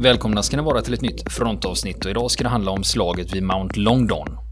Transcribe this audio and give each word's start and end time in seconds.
Välkomna 0.00 0.42
ska 0.42 0.56
ni 0.56 0.62
vara 0.62 0.82
till 0.82 0.94
ett 0.94 1.00
nytt 1.00 1.32
frontavsnitt 1.32 2.04
och 2.04 2.10
idag 2.10 2.30
ska 2.30 2.44
det 2.44 2.50
handla 2.50 2.70
om 2.70 2.84
slaget 2.84 3.34
vid 3.34 3.42
Mount 3.42 3.80
Longdon. 3.80 4.47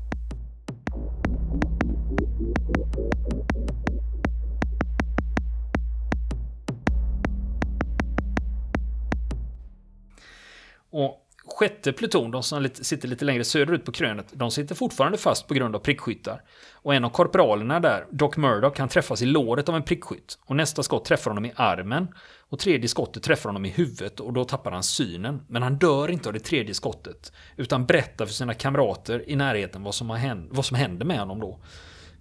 Sjätte 11.66 11.92
pluton, 11.92 12.30
de 12.30 12.42
som 12.42 12.68
sitter 12.72 13.08
lite 13.08 13.24
längre 13.24 13.44
söderut 13.44 13.84
på 13.84 13.92
krönet, 13.92 14.26
de 14.32 14.50
sitter 14.50 14.74
fortfarande 14.74 15.18
fast 15.18 15.48
på 15.48 15.54
grund 15.54 15.76
av 15.76 15.80
prickskyttar. 15.80 16.42
Och 16.72 16.94
en 16.94 17.04
av 17.04 17.10
korporalerna 17.10 17.80
där, 17.80 18.06
Doc 18.10 18.36
Murdoch, 18.36 18.74
kan 18.74 18.88
träffas 18.88 19.22
i 19.22 19.26
låret 19.26 19.68
av 19.68 19.76
en 19.76 19.82
prickskytt. 19.82 20.38
Och 20.44 20.56
nästa 20.56 20.82
skott 20.82 21.04
träffar 21.04 21.30
honom 21.30 21.44
i 21.44 21.52
armen. 21.56 22.08
Och 22.50 22.58
tredje 22.58 22.88
skottet 22.88 23.22
träffar 23.22 23.48
honom 23.48 23.64
i 23.64 23.68
huvudet 23.68 24.20
och 24.20 24.32
då 24.32 24.44
tappar 24.44 24.70
han 24.70 24.82
synen. 24.82 25.42
Men 25.48 25.62
han 25.62 25.78
dör 25.78 26.10
inte 26.10 26.28
av 26.28 26.32
det 26.32 26.40
tredje 26.40 26.74
skottet. 26.74 27.32
Utan 27.56 27.86
berättar 27.86 28.26
för 28.26 28.32
sina 28.32 28.54
kamrater 28.54 29.30
i 29.30 29.36
närheten 29.36 29.82
vad 29.82 29.94
som, 29.94 30.10
har 30.10 30.16
hänt, 30.16 30.48
vad 30.52 30.64
som 30.64 30.76
händer 30.76 31.06
med 31.06 31.18
honom 31.18 31.40
då. 31.40 31.60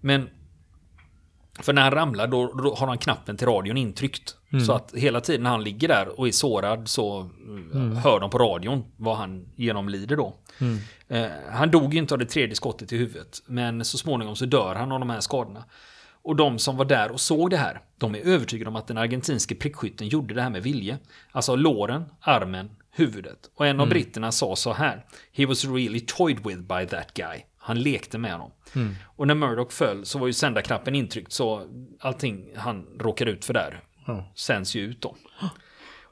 Men 0.02 0.30
för 1.60 1.74
när 1.74 1.82
han 1.82 1.92
ramlar 1.92 2.28
då, 2.28 2.54
då, 2.54 2.76
har 2.76 2.88
han 2.88 2.98
knappen 2.98 3.38
till 3.38 3.48
radion 3.48 3.78
intryckt. 3.78 4.36
Mm. 4.54 4.66
Så 4.66 4.74
att 4.74 4.94
hela 4.96 5.22
tiden 5.22 5.44
när 5.44 5.50
han 5.50 5.64
ligger 5.64 5.88
där 5.88 6.20
och 6.20 6.28
är 6.28 6.32
sårad 6.32 6.88
så 6.88 7.30
mm. 7.72 7.96
hör 7.96 8.20
de 8.20 8.30
på 8.30 8.38
radion 8.38 8.84
vad 8.98 9.18
han 9.18 9.46
genomlider 9.56 10.16
då. 10.16 10.34
Mm. 10.60 10.78
Eh, 11.08 11.32
han 11.52 11.72
dog 11.72 11.94
ju 11.94 12.00
inte 12.00 12.14
av 12.14 12.20
det 12.20 12.26
tredje 12.26 12.56
skottet 12.56 12.94
i 12.94 12.98
huvudet. 12.98 13.42
Men 13.46 13.86
så 13.86 13.98
småningom 13.98 14.36
så 14.36 14.46
dör 14.46 14.76
han 14.76 14.92
av 14.92 15.00
de 15.00 15.10
här 15.10 15.20
skadorna. 15.20 15.64
Och 16.24 16.36
de 16.36 16.60
som 16.60 16.78
var 16.78 16.86
där 16.86 17.12
och 17.12 17.22
såg 17.22 17.50
det 17.50 17.58
här, 17.58 17.82
de 17.98 18.16
är 18.16 18.20
övertygade 18.20 18.70
om 18.70 18.76
att 18.76 18.88
den 18.88 18.98
argentinske 18.98 19.56
prickskytten 19.56 20.08
gjorde 20.08 20.34
det 20.34 20.42
här 20.42 20.50
med 20.50 20.64
vilje. 20.64 20.98
Alltså 21.32 21.56
låren, 21.56 22.06
armen, 22.22 22.70
huvudet. 22.92 23.40
Och 23.56 23.68
en 23.68 23.80
av 23.80 23.84
mm. 23.84 23.90
britterna 23.90 24.32
sa 24.32 24.56
så 24.56 24.74
här. 24.74 25.06
He 25.32 25.46
was 25.46 25.66
really 25.66 26.00
toyed 26.00 26.40
with 26.46 26.62
by 26.62 26.86
that 26.88 27.14
guy. 27.14 27.44
Han 27.66 27.80
lekte 27.80 28.18
med 28.18 28.32
honom. 28.32 28.52
Mm. 28.76 28.96
Och 29.06 29.28
när 29.28 29.36
Murdoch 29.36 29.72
föll 29.72 30.06
så 30.06 30.20
var 30.20 30.28
ju 30.28 30.34
sändarknappen 30.34 30.96
intryckt 30.96 31.32
så 31.32 31.68
allting 32.00 32.50
han 32.56 32.88
råkar 33.00 33.26
ut 33.26 33.46
för 33.46 33.54
där 33.54 33.84
mm. 34.08 34.24
sänds 34.36 34.76
ju 34.76 34.82
ut 34.82 35.02
då. 35.02 35.16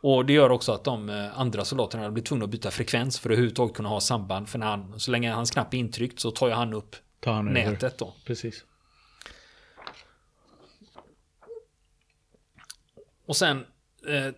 Och 0.01 0.25
det 0.25 0.33
gör 0.33 0.49
också 0.49 0.71
att 0.71 0.83
de 0.83 1.09
eh, 1.09 1.39
andra 1.39 1.65
soldaterna 1.65 2.11
blir 2.11 2.23
tvungna 2.23 2.45
att 2.45 2.51
byta 2.51 2.71
frekvens 2.71 3.19
för 3.19 3.29
att 3.29 3.33
överhuvudtaget 3.33 3.75
kunna 3.75 3.89
ha 3.89 3.99
samband. 3.99 4.49
För 4.49 4.59
när 4.59 4.67
han, 4.67 4.99
så 4.99 5.11
länge 5.11 5.31
hans 5.31 5.51
knapp 5.51 5.73
är 5.73 5.77
intryckt 5.77 6.19
så 6.19 6.31
tar 6.31 6.47
ju 6.47 6.53
han 6.53 6.73
upp 6.73 6.95
tar 7.19 7.33
han 7.33 7.45
nätet 7.45 7.97
då. 7.97 8.13
Precis. 8.25 8.63
Och 13.25 13.35
sen 13.35 13.65
eh, 14.07 14.33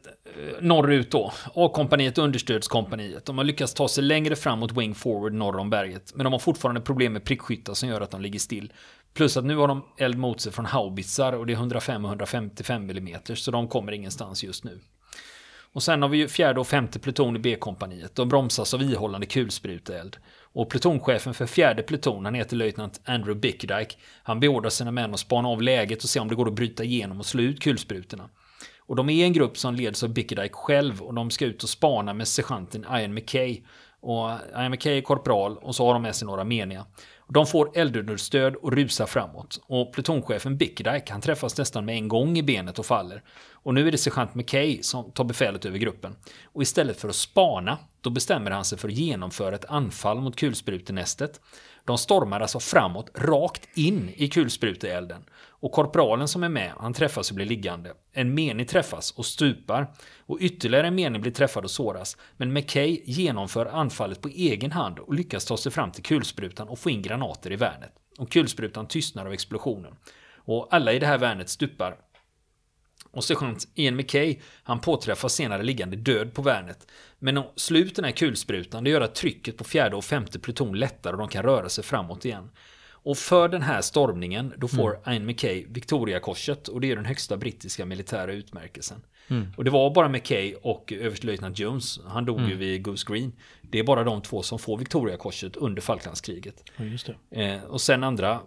norrut 0.61 1.11
då. 1.11 1.33
A-kompaniet 1.53 2.17
och 2.17 2.23
understödskompaniet. 2.23 3.25
De 3.25 3.37
har 3.37 3.45
lyckats 3.45 3.73
ta 3.73 3.87
sig 3.87 4.03
längre 4.03 4.35
fram 4.35 4.59
mot 4.59 4.77
Wing 4.77 4.95
Forward 4.95 5.33
norr 5.33 5.57
om 5.57 5.69
berget. 5.69 6.11
Men 6.15 6.23
de 6.23 6.33
har 6.33 6.39
fortfarande 6.39 6.81
problem 6.81 7.13
med 7.13 7.23
prickskyttar 7.23 7.73
som 7.73 7.89
gör 7.89 8.01
att 8.01 8.11
de 8.11 8.21
ligger 8.21 8.39
still. 8.39 8.73
Plus 9.13 9.37
att 9.37 9.45
nu 9.45 9.55
har 9.55 9.67
de 9.67 9.85
eld 9.97 10.17
mot 10.17 10.41
sig 10.41 10.51
från 10.51 10.65
haubitsar 10.65 11.33
och 11.33 11.45
det 11.45 11.53
är 11.53 11.57
105 11.57 12.05
och 12.05 12.09
155 12.09 12.89
mm. 12.89 13.19
Så 13.35 13.51
de 13.51 13.67
kommer 13.67 13.91
ingenstans 13.91 14.43
just 14.43 14.63
nu. 14.63 14.79
Och 15.75 15.83
sen 15.83 16.01
har 16.01 16.09
vi 16.09 16.17
ju 16.17 16.27
fjärde 16.27 16.59
och 16.59 16.67
femte 16.67 16.99
pluton 16.99 17.35
i 17.35 17.39
B-kompaniet. 17.39 18.15
De 18.15 18.29
bromsas 18.29 18.73
av 18.73 18.81
ihållande 18.81 19.25
kulspruteeld. 19.27 20.17
Och 20.41 20.69
plutonchefen 20.69 21.33
för 21.33 21.45
fjärde 21.45 21.83
pluton, 21.83 22.25
han 22.25 22.33
heter 22.33 22.55
löjtnant 22.55 23.01
Andrew 23.05 23.39
Bickdike. 23.39 23.95
Han 24.23 24.39
beordrar 24.39 24.69
sina 24.69 24.91
män 24.91 25.13
att 25.13 25.19
spana 25.19 25.47
av 25.47 25.61
läget 25.61 26.03
och 26.03 26.09
se 26.09 26.19
om 26.19 26.27
det 26.27 26.35
går 26.35 26.47
att 26.47 26.53
bryta 26.53 26.83
igenom 26.83 27.19
och 27.19 27.25
slå 27.25 27.43
ut 27.43 27.59
kulsprutorna. 27.59 28.29
Och 28.87 28.95
de 28.95 29.09
är 29.09 29.25
en 29.25 29.33
grupp 29.33 29.57
som 29.57 29.75
leds 29.75 30.03
av 30.03 30.09
Bickerdike 30.09 30.53
själv 30.53 31.01
och 31.01 31.13
de 31.13 31.31
ska 31.31 31.45
ut 31.45 31.63
och 31.63 31.69
spana 31.69 32.13
med 32.13 32.27
sergeanten 32.27 32.85
Ian 32.91 33.13
McKay. 33.13 33.61
Och 33.99 34.29
Ian 34.55 34.71
McKay 34.71 34.97
är 34.97 35.01
korpral 35.01 35.57
och 35.57 35.75
så 35.75 35.85
har 35.85 35.93
de 35.93 36.01
med 36.01 36.15
sig 36.15 36.25
några 36.25 36.43
meniga. 36.43 36.85
De 37.27 37.47
får 37.47 37.77
eldunderstöd 37.77 38.55
och 38.55 38.71
rusar 38.71 39.05
framåt. 39.05 39.61
Och 39.67 39.93
plutonchefen 39.93 40.57
Bickerdike 40.57 41.11
han 41.11 41.21
träffas 41.21 41.57
nästan 41.57 41.85
med 41.85 41.95
en 41.95 42.07
gång 42.07 42.37
i 42.37 42.43
benet 42.43 42.79
och 42.79 42.85
faller. 42.85 43.23
Och 43.51 43.73
nu 43.73 43.87
är 43.87 43.91
det 43.91 43.97
sergeant 43.97 44.35
McKay 44.35 44.83
som 44.83 45.11
tar 45.11 45.23
befälet 45.23 45.65
över 45.65 45.77
gruppen. 45.77 46.15
Och 46.43 46.61
istället 46.61 47.01
för 47.01 47.09
att 47.09 47.15
spana, 47.15 47.77
då 48.01 48.09
bestämmer 48.09 48.51
han 48.51 48.65
sig 48.65 48.77
för 48.77 48.87
att 48.87 48.93
genomföra 48.93 49.55
ett 49.55 49.65
anfall 49.65 50.21
mot 50.21 50.35
kulsprutenästet. 50.35 51.41
De 51.85 51.97
stormar 51.97 52.39
alltså 52.39 52.59
framåt, 52.59 53.11
rakt 53.15 53.77
in 53.77 54.11
i 54.15 54.27
kulspruteelden. 54.27 55.25
Och 55.47 55.71
korpralen 55.71 56.27
som 56.27 56.43
är 56.43 56.49
med, 56.49 56.71
han 56.77 56.93
träffas 56.93 57.29
och 57.29 57.35
blir 57.35 57.45
liggande. 57.45 57.93
En 58.13 58.33
menig 58.33 58.67
träffas 58.67 59.11
och 59.11 59.25
stupar. 59.25 59.93
Och 60.25 60.37
ytterligare 60.41 60.87
en 60.87 60.95
menig 60.95 61.21
blir 61.21 61.31
träffad 61.31 61.63
och 61.63 61.71
såras. 61.71 62.17
Men 62.37 62.53
McKay 62.53 63.01
genomför 63.05 63.65
anfallet 63.65 64.21
på 64.21 64.27
egen 64.27 64.71
hand 64.71 64.99
och 64.99 65.13
lyckas 65.13 65.45
ta 65.45 65.57
sig 65.57 65.71
fram 65.71 65.91
till 65.91 66.03
kulsprutan 66.03 66.67
och 66.67 66.79
få 66.79 66.89
in 66.89 67.01
granater 67.01 67.51
i 67.51 67.55
värnet. 67.55 67.91
Och 68.17 68.31
kulsprutan 68.31 68.87
tystnar 68.87 69.25
av 69.25 69.33
explosionen. 69.33 69.95
Och 70.35 70.67
alla 70.71 70.93
i 70.93 70.99
det 70.99 71.07
här 71.07 71.17
värnet 71.17 71.49
stupar. 71.49 71.97
Och 73.15 73.23
sergeant 73.23 73.67
Ian 73.75 73.95
McKay, 73.95 74.39
han 74.63 74.79
påträffas 74.79 75.33
senare 75.33 75.63
liggande 75.63 75.97
död 75.97 76.33
på 76.33 76.41
värnet. 76.41 76.87
Men 77.19 77.37
att 77.37 77.53
slå 77.55 77.79
ut 77.79 77.95
den 77.95 78.05
här 78.05 78.11
kulsprutan, 78.11 78.83
det 78.83 78.89
gör 78.89 79.01
att 79.01 79.15
trycket 79.15 79.57
på 79.57 79.63
fjärde 79.63 79.95
och 79.95 80.05
femte 80.05 80.39
pluton 80.39 80.79
lättar 80.79 81.13
och 81.13 81.19
de 81.19 81.27
kan 81.27 81.43
röra 81.43 81.69
sig 81.69 81.83
framåt 81.83 82.25
igen. 82.25 82.49
Och 82.89 83.17
för 83.17 83.47
den 83.49 83.61
här 83.61 83.81
stormningen, 83.81 84.53
då 84.57 84.67
får 84.67 84.95
mm. 84.95 85.13
Ian 85.13 85.25
McKay 85.25 85.65
Victoriakorset 85.69 86.67
och 86.67 86.81
det 86.81 86.91
är 86.91 86.95
den 86.95 87.05
högsta 87.05 87.37
brittiska 87.37 87.85
militära 87.85 88.33
utmärkelsen. 88.33 89.01
Mm. 89.27 89.47
Och 89.57 89.63
det 89.63 89.71
var 89.71 89.93
bara 89.93 90.09
McKay 90.09 90.55
och 90.61 90.93
överstelöjtnant 90.93 91.59
Jones, 91.59 91.99
han 92.07 92.25
dog 92.25 92.37
mm. 92.37 92.49
ju 92.49 92.55
vid 92.55 92.83
Goose 92.83 93.05
Green. 93.13 93.31
Det 93.61 93.79
är 93.79 93.83
bara 93.83 94.03
de 94.03 94.21
två 94.21 94.41
som 94.41 94.59
får 94.59 94.77
Victoriakorset 94.77 95.55
under 95.55 95.81
Falklandskriget. 95.81 96.63
Ja, 96.77 97.39
eh, 97.41 97.63
och 97.63 97.81
sen 97.81 98.03
andra 98.03 98.41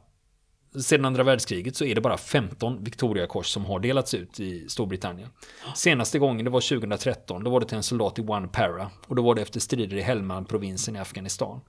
sedan 0.81 1.05
andra 1.05 1.23
världskriget 1.23 1.77
så 1.77 1.85
är 1.85 1.95
det 1.95 2.01
bara 2.01 2.17
15 2.17 2.85
Victoriakors 2.85 3.47
som 3.47 3.65
har 3.65 3.81
delats 3.81 4.15
ut 4.15 4.41
i 4.41 4.69
Storbritannien. 4.69 5.29
Senaste 5.75 6.19
gången 6.19 6.45
det 6.45 6.51
var 6.51 6.61
2013, 6.61 7.45
då 7.45 7.51
var 7.51 7.61
det 7.61 7.67
till 7.67 7.77
en 7.77 7.83
soldat 7.83 8.19
i 8.19 8.23
One 8.23 8.49
Para 8.49 8.91
och 9.07 9.17
då 9.17 9.23
var 9.23 9.35
det 9.35 9.43
efter 9.43 9.61
strider 9.61 9.97
i 9.97 10.01
Helmand-provinsen 10.01 10.97
i 10.97 10.99
Afghanistan. 10.99 11.61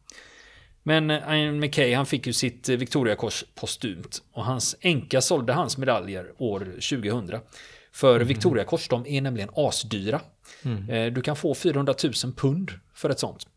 Men 0.84 1.10
eh, 1.10 1.40
Ian 1.40 1.60
McKay 1.60 1.94
han 1.94 2.06
fick 2.06 2.28
ju 2.28 2.34
sitt 2.34 2.70
eh, 2.70 2.78
Victoriakors 2.78 3.44
postumt 3.56 4.22
och 4.34 4.46
hans 4.46 4.76
änka 4.82 5.22
sålde 5.22 5.54
hans 5.54 5.78
medaljer 5.78 6.32
år 6.38 6.60
2000. 6.60 7.40
För 7.92 8.16
mm. 8.16 8.28
Victoriakors 8.28 8.88
de 8.88 9.08
är 9.08 9.22
nämligen 9.22 9.50
asdyra. 9.56 10.22
Mm. 10.62 10.90
Eh, 10.90 11.14
du 11.14 11.22
kan 11.22 11.36
få 11.36 11.56
400 11.56 11.94
000 12.04 12.34
pund 12.34 12.72
för 12.94 13.10
ett 13.10 13.20
sånt. 13.20 13.48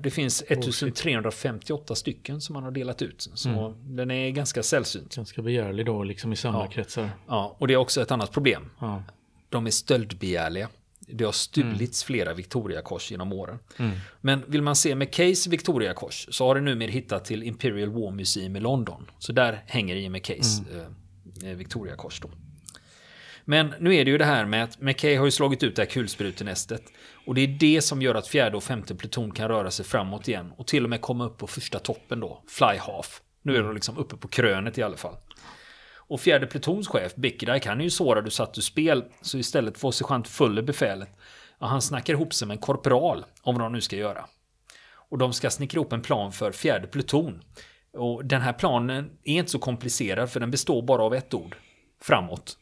Det 0.00 0.10
finns 0.10 0.42
1358 0.42 1.94
stycken 1.94 2.40
som 2.40 2.52
man 2.52 2.62
har 2.62 2.70
delat 2.70 3.02
ut. 3.02 3.30
Så 3.34 3.48
mm. 3.48 3.96
den 3.96 4.10
är 4.10 4.30
ganska 4.30 4.62
sällsynt. 4.62 5.16
Ganska 5.16 5.42
begärlig 5.42 5.86
då, 5.86 6.04
liksom 6.04 6.32
i 6.32 6.36
samlarkretsar. 6.36 7.02
Ja. 7.02 7.10
ja, 7.26 7.56
och 7.58 7.68
det 7.68 7.74
är 7.74 7.78
också 7.78 8.02
ett 8.02 8.10
annat 8.10 8.32
problem. 8.32 8.70
Ja. 8.78 9.02
De 9.48 9.66
är 9.66 9.70
stöldbegärliga. 9.70 10.68
Det 11.08 11.24
har 11.24 11.32
stulits 11.32 12.02
mm. 12.02 12.06
flera 12.06 12.34
Victoriakors 12.34 13.10
genom 13.10 13.32
åren. 13.32 13.58
Mm. 13.76 13.96
Men 14.20 14.42
vill 14.46 14.62
man 14.62 14.76
se 14.76 14.94
McKays 14.94 15.46
Victoriakors 15.46 16.28
så 16.30 16.46
har 16.46 16.54
det 16.54 16.60
numera 16.60 16.90
hittat 16.90 17.24
till 17.24 17.42
Imperial 17.42 17.88
War 17.88 18.10
Museum 18.10 18.56
i 18.56 18.60
London. 18.60 19.10
Så 19.18 19.32
där 19.32 19.62
hänger 19.66 19.96
i 19.96 20.08
McKays 20.08 20.60
mm. 20.60 20.80
eh, 21.42 21.50
eh 21.50 21.56
Victoriakors 21.56 22.20
då. 22.20 22.28
Men 23.48 23.74
nu 23.80 23.94
är 23.94 24.04
det 24.04 24.10
ju 24.10 24.18
det 24.18 24.24
här 24.24 24.44
med 24.44 24.64
att 24.64 24.80
McKay 24.80 25.16
har 25.16 25.24
ju 25.24 25.30
slagit 25.30 25.62
ut 25.62 25.76
det 25.76 25.82
här 25.82 25.90
kulsprutenästet. 25.90 26.82
Och 27.26 27.34
det 27.34 27.40
är 27.40 27.48
det 27.48 27.82
som 27.82 28.02
gör 28.02 28.14
att 28.14 28.28
fjärde 28.28 28.56
och 28.56 28.64
femte 28.64 28.94
pluton 28.94 29.30
kan 29.30 29.48
röra 29.48 29.70
sig 29.70 29.84
framåt 29.84 30.28
igen. 30.28 30.52
Och 30.56 30.66
till 30.66 30.84
och 30.84 30.90
med 30.90 31.00
komma 31.00 31.24
upp 31.24 31.38
på 31.38 31.46
första 31.46 31.78
toppen 31.78 32.20
då, 32.20 32.42
fly 32.48 32.76
half. 32.78 33.22
Nu 33.42 33.56
är 33.56 33.62
de 33.62 33.74
liksom 33.74 33.98
uppe 33.98 34.16
på 34.16 34.28
krönet 34.28 34.78
i 34.78 34.82
alla 34.82 34.96
fall. 34.96 35.16
Och 35.96 36.20
fjärde 36.20 36.46
plutonschef, 36.46 37.14
Bickerdike, 37.14 37.68
han 37.68 37.80
är 37.80 37.84
ju 37.84 37.90
sårad 37.90 38.26
och 38.26 38.32
satt 38.32 38.58
ur 38.58 38.62
spel. 38.62 39.04
Så 39.22 39.38
istället 39.38 39.78
får 39.78 39.92
sergeant 39.92 40.28
Fuller 40.28 40.62
befälet. 40.62 41.10
Ja, 41.58 41.66
han 41.66 41.82
snackar 41.82 42.14
ihop 42.14 42.34
sig 42.34 42.48
med 42.48 42.54
en 42.54 42.60
korpral 42.60 43.24
om 43.42 43.54
vad 43.54 43.64
de 43.64 43.72
nu 43.72 43.80
ska 43.80 43.96
göra. 43.96 44.24
Och 45.08 45.18
de 45.18 45.32
ska 45.32 45.50
snickra 45.50 45.78
ihop 45.78 45.92
en 45.92 46.02
plan 46.02 46.32
för 46.32 46.52
fjärde 46.52 46.86
pluton. 46.86 47.42
Och 47.92 48.24
den 48.24 48.40
här 48.40 48.52
planen 48.52 49.10
är 49.24 49.34
inte 49.34 49.50
så 49.50 49.58
komplicerad 49.58 50.30
för 50.30 50.40
den 50.40 50.50
består 50.50 50.82
bara 50.82 51.02
av 51.02 51.14
ett 51.14 51.34
ord. 51.34 51.56
Framåt. 52.02 52.58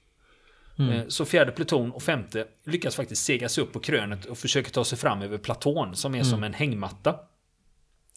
Mm. 0.79 0.93
Eh, 0.93 1.05
så 1.09 1.25
fjärde 1.25 1.53
pluton 1.53 1.93
och 1.93 2.03
femte 2.03 2.47
lyckas 2.65 2.97
faktiskt 2.97 3.25
sega 3.25 3.49
sig 3.49 3.65
upp 3.65 3.73
på 3.73 3.81
krönet 3.81 4.25
och 4.25 4.39
försöker 4.39 4.71
ta 4.71 4.85
sig 4.85 4.99
fram 4.99 5.23
över 5.23 5.39
platån 5.39 5.97
som 5.97 6.15
är 6.15 6.19
mm. 6.19 6.31
som 6.31 6.45
en 6.45 6.55
hängmatta. 6.55 7.15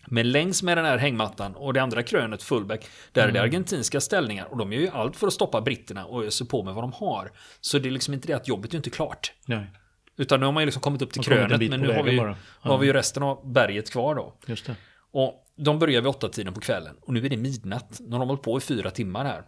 Men 0.10 0.32
längs 0.32 0.64
med 0.64 0.78
den 0.78 0.86
här 0.86 0.98
hängmattan 0.98 1.56
och 1.56 1.74
det 1.74 1.82
andra 1.82 2.04
krönet, 2.04 2.44
fullback, 2.44 2.88
där 3.12 3.22
mm. 3.22 3.30
är 3.30 3.34
det 3.34 3.40
mm. 3.40 3.50
argentinska 3.50 4.02
ställningar. 4.02 4.46
Och 4.52 4.58
de 4.58 4.74
gör 4.74 4.82
ju 4.82 4.90
allt 4.90 5.16
för 5.16 5.28
att 5.28 5.34
stoppa 5.34 5.62
britterna 5.62 6.06
och 6.06 6.26
öser 6.26 6.46
på 6.46 6.64
med 6.64 6.74
vad 6.74 6.84
de 6.84 6.94
har. 6.94 7.32
Så 7.62 7.80
det 7.80 7.90
är 7.90 7.92
liksom 7.92 8.14
inte 8.14 8.28
det 8.28 8.34
att 8.34 8.48
jobbet 8.48 8.74
är 8.74 8.78
inte 8.78 8.90
klart. 8.90 9.34
Nej. 9.46 9.72
Utan 10.18 10.40
nu 10.40 10.46
har 10.46 10.54
man 10.54 10.64
ju 10.64 10.66
liksom 10.66 10.82
kommit 10.82 11.02
upp 11.02 11.14
till 11.14 11.24
krönet, 11.24 11.70
men 11.70 11.80
nu 11.82 11.94
har 11.94 12.04
vi, 12.04 12.12
ju, 12.12 12.18
ja. 12.18 12.36
har 12.60 12.78
vi 12.78 12.88
ju 12.88 12.94
resten 12.94 13.24
av 13.24 13.52
berget 13.52 13.92
kvar 13.92 14.16
då. 14.16 14.34
Just 14.46 14.66
det. 14.66 14.76
Och 15.12 15.48
de 15.56 15.80
börjar 15.80 16.02
vid 16.02 16.10
åtta 16.10 16.30
tiden 16.30 16.54
på 16.54 16.60
kvällen. 16.60 16.96
Och 17.02 17.14
nu 17.14 17.26
är 17.26 17.30
det 17.30 17.38
midnatt. 17.38 18.00
Nu 18.00 18.12
har 18.12 18.20
de 18.20 18.28
hållit 18.28 18.44
på 18.44 18.58
i 18.58 18.62
fyra 18.62 18.90
timmar 18.92 19.26
här. 19.26 19.44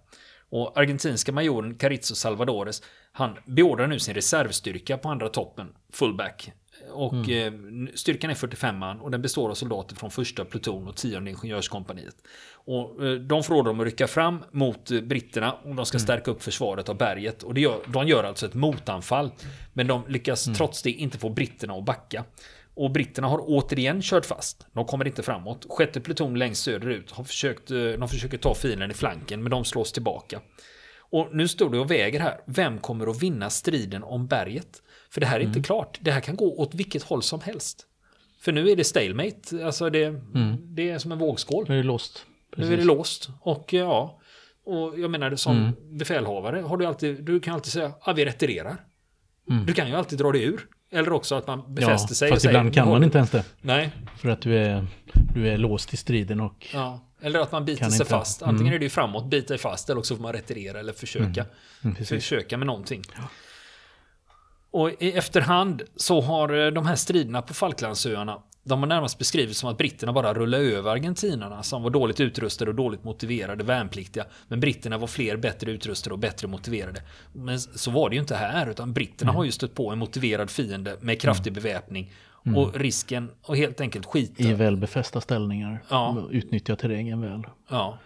Och 0.50 0.80
argentinska 0.80 1.31
majoren 1.31 1.75
Carizzo 1.75 2.16
Salvadores, 2.16 2.81
han 3.12 3.38
beordrar 3.46 3.88
nu 3.88 4.00
sin 4.00 4.13
reservstyrka 4.13 4.98
på 4.98 5.10
andra 5.10 5.30
toppen, 5.30 5.68
fullback, 5.92 6.51
Och 6.92 7.30
eh, 7.30 7.54
styrkan 7.96 8.31
är 8.31 8.36
45 8.36 8.78
man 8.78 9.00
och 9.00 9.12
den 9.12 9.22
består 9.22 9.50
av 9.50 9.54
soldater 9.56 9.96
från 9.96 10.12
första 10.12 10.46
pluton 10.46 10.88
och 10.88 10.96
tionde 10.96 11.31
ingenjörskompaniet. 11.31 12.16
Och 12.54 13.06
eh, 13.06 13.13
de 13.13 13.44
får 13.44 13.56
order 13.56 13.72
om 13.72 13.80
att 13.80 13.86
rycka 13.86 14.07
fram 14.07 14.44
mot 14.51 14.92
eh, 14.92 15.01
britterna 15.01 15.54
och 15.54 15.75
de 15.75 15.86
ska 15.86 16.00
stärka 16.00 16.31
upp 16.31 16.44
försvaret 16.44 16.90
av 16.90 16.98
berget. 16.98 17.44
Och 17.44 17.57
gör, 17.57 17.80
de 17.88 18.07
gör 18.07 18.24
alltså 18.24 18.46
ett 18.46 18.54
motanfall. 18.54 19.31
Men 19.74 19.88
de 19.88 20.04
lyckas 20.07 20.50
trots 20.57 20.81
det 20.81 20.92
inte 20.92 21.18
få 21.18 21.30
britterna 21.30 21.74
att 21.74 21.86
backa. 21.86 22.25
Och 22.79 22.91
britterna 22.91 23.27
har 23.27 23.39
återigen 23.41 24.01
kört 24.01 24.25
fast. 24.25 24.67
De 24.73 24.85
kommer 24.85 25.07
inte 25.07 25.23
framåt. 25.23 25.65
Sjätte 25.69 26.01
pluton 26.01 26.39
längst 26.39 26.63
söderut 26.63 27.11
har 27.11 27.23
försökt, 27.23 27.71
eh, 27.71 27.77
de 27.77 28.09
försöker 28.09 28.37
ta 28.37 28.55
fienden 28.55 28.91
i 28.91 28.93
flanken 28.93 29.43
men 29.43 29.51
de 29.51 29.65
slås 29.65 29.91
tillbaka. 29.91 30.41
Och 30.99 31.29
nu 31.31 31.47
står 31.47 31.69
det 31.69 31.79
och 31.79 31.91
väger 31.91 32.19
här. 32.19 32.39
Vem 32.45 32.77
kommer 32.77 33.07
att 33.07 33.23
vinna 33.23 33.49
striden 33.49 34.03
om 34.03 34.27
berget? 34.27 34.81
För 35.09 35.21
det 35.21 35.27
här 35.27 35.39
är 35.39 35.43
inte 35.43 35.61
klart. 35.61 35.97
Det 36.01 36.11
här 36.11 36.21
kan 36.21 36.35
gå 36.35 36.57
åt 36.57 36.73
vilket 36.73 37.03
håll 37.03 37.23
som 37.23 37.41
helst. 37.41 37.85
För 38.41 38.51
nu 38.51 38.69
är 38.69 38.75
det 38.75 38.83
stalemate. 38.83 39.65
Alltså 39.65 39.89
det, 39.89 40.21
det 40.63 40.89
är 40.89 40.97
som 40.97 41.11
en 41.11 41.19
vågskål. 41.19 41.65
Nu 41.67 41.73
är 41.73 41.77
det 41.77 41.87
låst. 41.87 42.25
Nu 42.57 42.73
är 42.73 42.77
det 42.77 42.83
låst. 42.83 43.29
Och 43.41 43.73
ja, 43.73 44.19
och 44.65 44.99
jag 44.99 45.11
menar 45.11 45.35
som 45.35 45.75
befälhavare 45.91 46.61
har 46.61 46.77
du 46.77 46.85
alltid, 46.85 47.23
du 47.23 47.39
kan 47.39 47.53
alltid 47.53 47.73
säga 47.73 47.85
att 47.85 48.07
ah, 48.07 48.13
vi 48.13 48.25
retirerar. 48.25 48.85
Du 49.65 49.73
kan 49.73 49.87
ju 49.87 49.95
alltid 49.95 50.19
dra 50.19 50.31
dig 50.31 50.43
ur. 50.43 50.67
Eller 50.91 51.13
också 51.13 51.36
att 51.36 51.47
man 51.47 51.74
befäster 51.74 52.15
sig. 52.15 52.30
och 52.30 52.36
fast 52.36 52.45
ibland 52.45 52.74
kan 52.74 52.88
man 52.89 53.03
inte 53.03 53.18
ens 53.18 53.31
det. 53.31 53.44
Nej, 53.62 53.91
För 54.18 54.30
att 54.30 54.41
du 54.41 54.57
är, 54.57 54.88
du 55.33 55.47
är 55.47 55.57
låst 55.57 55.94
i 55.94 55.97
striden 55.97 56.41
och 56.41 56.68
ja. 56.74 57.00
Eller 57.21 57.39
att 57.39 57.51
man 57.51 57.65
biter 57.65 57.86
sig 57.86 57.94
inte. 57.94 58.06
fast. 58.06 58.41
Antingen 58.41 58.74
är 58.74 58.80
det 58.80 58.86
ju 58.86 58.89
framåt, 58.89 59.25
bita 59.30 59.47
dig 59.47 59.57
fast, 59.57 59.89
eller 59.89 60.00
också 60.00 60.15
får 60.15 60.24
man 60.24 60.33
retirera 60.33 60.80
eller 60.80 60.94
försöka. 60.94 61.45
Mm, 61.83 61.95
precis. 61.95 62.09
försöka 62.09 62.57
med 62.57 62.68
någonting. 62.68 63.01
Och 64.71 64.91
i 65.00 65.12
efterhand 65.12 65.81
så 65.95 66.21
har 66.21 66.65
eh, 66.65 66.71
de 66.71 66.86
här 66.86 66.95
striderna 66.95 67.41
på 67.41 67.53
Falklandsöarna 67.53 68.41
de 68.63 68.79
har 68.79 68.88
närmast 68.88 69.17
beskrivits 69.17 69.59
som 69.59 69.69
att 69.69 69.77
britterna 69.77 70.13
bara 70.13 70.33
rullade 70.33 70.63
över 70.63 70.91
argentinarna 70.91 71.63
som 71.63 71.83
var 71.83 71.89
dåligt 71.89 72.19
utrustade 72.19 72.71
och 72.71 72.75
dåligt 72.75 73.03
motiverade 73.03 73.63
värnpliktiga. 73.63 74.25
Men 74.47 74.59
britterna 74.59 74.97
var 74.97 75.07
fler 75.07 75.38
bättre 75.38 75.71
utrustade 75.71 76.13
och 76.13 76.19
bättre 76.19 76.47
motiverade. 76.47 77.01
Men 77.33 77.59
så 77.59 77.91
var 77.91 78.09
det 78.09 78.15
ju 78.15 78.21
inte 78.21 78.35
här, 78.35 78.69
utan 78.69 78.94
britterna 78.94 79.31
har 79.31 79.44
ju 79.44 79.51
stött 79.51 79.75
på 79.75 79.89
en 79.91 79.97
motiverad 80.00 80.50
fiende 80.50 80.97
med 81.01 81.21
kraftig 81.21 81.53
beväpning. 81.53 82.11
Och 82.56 82.75
risken 82.75 83.31
att 83.47 83.57
helt 83.57 83.81
enkelt 83.81 84.06
skita. 84.06 84.44
i 84.44 84.53
väl 84.53 84.77
befästa 84.77 85.21
ställningar. 85.21 85.83
Ja. 85.89 86.27
Utnyttja 86.31 86.75
terrängen 86.75 87.21
väl. 87.21 87.44
Ja. 87.69 87.97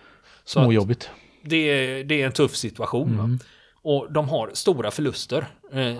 Så 0.43 0.59
Småjobbigt. 0.59 1.09
det, 1.43 1.55
är, 1.57 2.03
det 2.03 2.21
är 2.21 2.25
en 2.25 2.31
tuff 2.31 2.55
situation. 2.55 3.17
Va? 3.17 3.39
Och 3.81 4.13
de 4.13 4.29
har 4.29 4.51
stora 4.53 4.91
förluster 4.91 5.45
eh, 5.73 5.97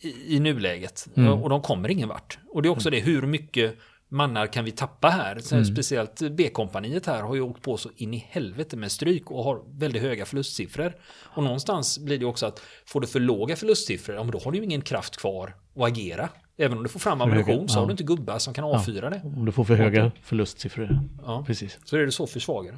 i, 0.00 0.36
i 0.36 0.40
nuläget. 0.40 1.06
Och 1.42 1.48
de 1.48 1.62
kommer 1.62 1.88
ingen 1.88 2.08
vart. 2.08 2.38
Och 2.48 2.62
det 2.62 2.68
är 2.68 2.70
också 2.70 2.90
det, 2.90 3.00
hur 3.00 3.22
mycket 3.22 3.76
mannar 4.08 4.46
kan 4.46 4.64
vi 4.64 4.70
tappa 4.70 5.08
här? 5.08 5.38
Sen 5.38 5.66
Speciellt 5.66 6.22
B-kompaniet 6.30 7.06
här 7.06 7.22
har 7.22 7.34
ju 7.34 7.40
åkt 7.40 7.62
på 7.62 7.76
så 7.76 7.90
in 7.96 8.14
i 8.14 8.26
helvete 8.30 8.76
med 8.76 8.92
stryk 8.92 9.30
och 9.30 9.44
har 9.44 9.62
väldigt 9.78 10.02
höga 10.02 10.24
förlustsiffror. 10.24 10.96
Och 11.24 11.42
någonstans 11.42 11.98
blir 11.98 12.18
det 12.18 12.24
också 12.24 12.46
att 12.46 12.62
får 12.84 13.00
du 13.00 13.06
för 13.06 13.20
låga 13.20 13.56
förlustsiffror, 13.56 14.16
ja, 14.16 14.22
men 14.22 14.32
då 14.32 14.38
har 14.38 14.52
du 14.52 14.58
ju 14.58 14.64
ingen 14.64 14.82
kraft 14.82 15.16
kvar 15.16 15.54
att 15.76 15.82
agera. 15.82 16.28
Även 16.56 16.76
om 16.76 16.82
du 16.82 16.88
får 16.88 17.00
fram 17.00 17.20
ammunition 17.20 17.68
så 17.68 17.74
har 17.74 17.82
ja. 17.82 17.86
du 17.86 17.92
inte 17.92 18.04
gubbar 18.04 18.38
som 18.38 18.54
kan 18.54 18.64
avfyra 18.64 19.10
det. 19.10 19.20
Om 19.24 19.44
du 19.44 19.52
får 19.52 19.64
för 19.64 19.74
höga 19.74 20.12
förlustsiffror. 20.22 21.00
Ja. 21.22 21.44
Precis. 21.46 21.78
Så 21.84 21.96
är 21.96 22.06
det 22.06 22.12
så 22.12 22.26
försvagare. 22.26 22.76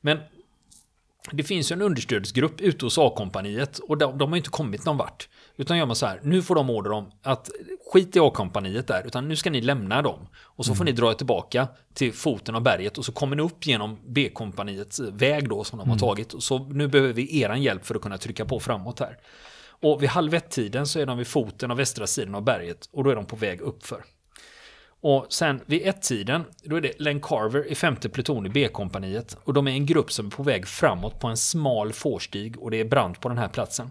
Men 0.00 0.18
det 1.30 1.42
finns 1.42 1.72
ju 1.72 1.74
en 1.74 1.82
understödsgrupp 1.82 2.60
ute 2.60 2.86
hos 2.86 2.98
A-kompaniet 2.98 3.78
och 3.78 3.98
de, 3.98 4.18
de 4.18 4.30
har 4.30 4.36
inte 4.36 4.50
kommit 4.50 4.84
någon 4.84 4.96
vart. 4.96 5.28
Utan 5.56 5.78
gör 5.78 5.86
man 5.86 5.96
så 5.96 6.06
här, 6.06 6.20
nu 6.22 6.42
får 6.42 6.54
de 6.54 6.70
order 6.70 6.92
om 6.92 7.10
att 7.22 7.50
skit 7.92 8.16
i 8.16 8.20
A-kompaniet 8.20 8.86
där, 8.86 9.06
utan 9.06 9.28
nu 9.28 9.36
ska 9.36 9.50
ni 9.50 9.60
lämna 9.60 10.02
dem. 10.02 10.28
Och 10.36 10.66
så 10.66 10.74
får 10.74 10.84
ni 10.84 10.92
dra 10.92 11.10
er 11.10 11.14
tillbaka 11.14 11.68
till 11.94 12.12
foten 12.12 12.54
av 12.54 12.62
berget 12.62 12.98
och 12.98 13.04
så 13.04 13.12
kommer 13.12 13.36
ni 13.36 13.42
upp 13.42 13.66
genom 13.66 13.98
B-kompaniets 14.06 15.00
väg 15.00 15.48
då 15.48 15.64
som 15.64 15.78
de 15.78 15.90
har 15.90 15.98
tagit. 15.98 16.32
Och 16.32 16.42
så 16.42 16.58
nu 16.58 16.88
behöver 16.88 17.12
vi 17.12 17.40
eran 17.40 17.62
hjälp 17.62 17.86
för 17.86 17.94
att 17.94 18.02
kunna 18.02 18.18
trycka 18.18 18.44
på 18.44 18.60
framåt 18.60 19.00
här. 19.00 19.18
Och 19.82 20.02
vid 20.02 20.08
halv 20.08 20.34
ett-tiden 20.34 20.86
så 20.86 20.98
är 20.98 21.06
de 21.06 21.18
vid 21.18 21.26
foten 21.26 21.70
av 21.70 21.76
västra 21.76 22.06
sidan 22.06 22.34
av 22.34 22.42
berget 22.42 22.88
och 22.92 23.04
då 23.04 23.10
är 23.10 23.16
de 23.16 23.26
på 23.26 23.36
väg 23.36 23.60
uppför. 23.60 24.04
Och 25.00 25.26
sen 25.28 25.60
vid 25.66 25.86
ett-tiden, 25.86 26.44
då 26.62 26.76
är 26.76 26.80
det 26.80 27.00
Len 27.00 27.20
Carver 27.20 27.66
i 27.66 27.74
femte 27.74 28.08
pluton 28.08 28.46
i 28.46 28.48
B-kompaniet. 28.48 29.36
Och 29.44 29.54
de 29.54 29.68
är 29.68 29.72
en 29.72 29.86
grupp 29.86 30.12
som 30.12 30.26
är 30.26 30.30
på 30.30 30.42
väg 30.42 30.66
framåt 30.66 31.20
på 31.20 31.26
en 31.28 31.36
smal 31.36 31.92
fårstig 31.92 32.62
och 32.62 32.70
det 32.70 32.80
är 32.80 32.84
brant 32.84 33.20
på 33.20 33.28
den 33.28 33.38
här 33.38 33.48
platsen. 33.48 33.90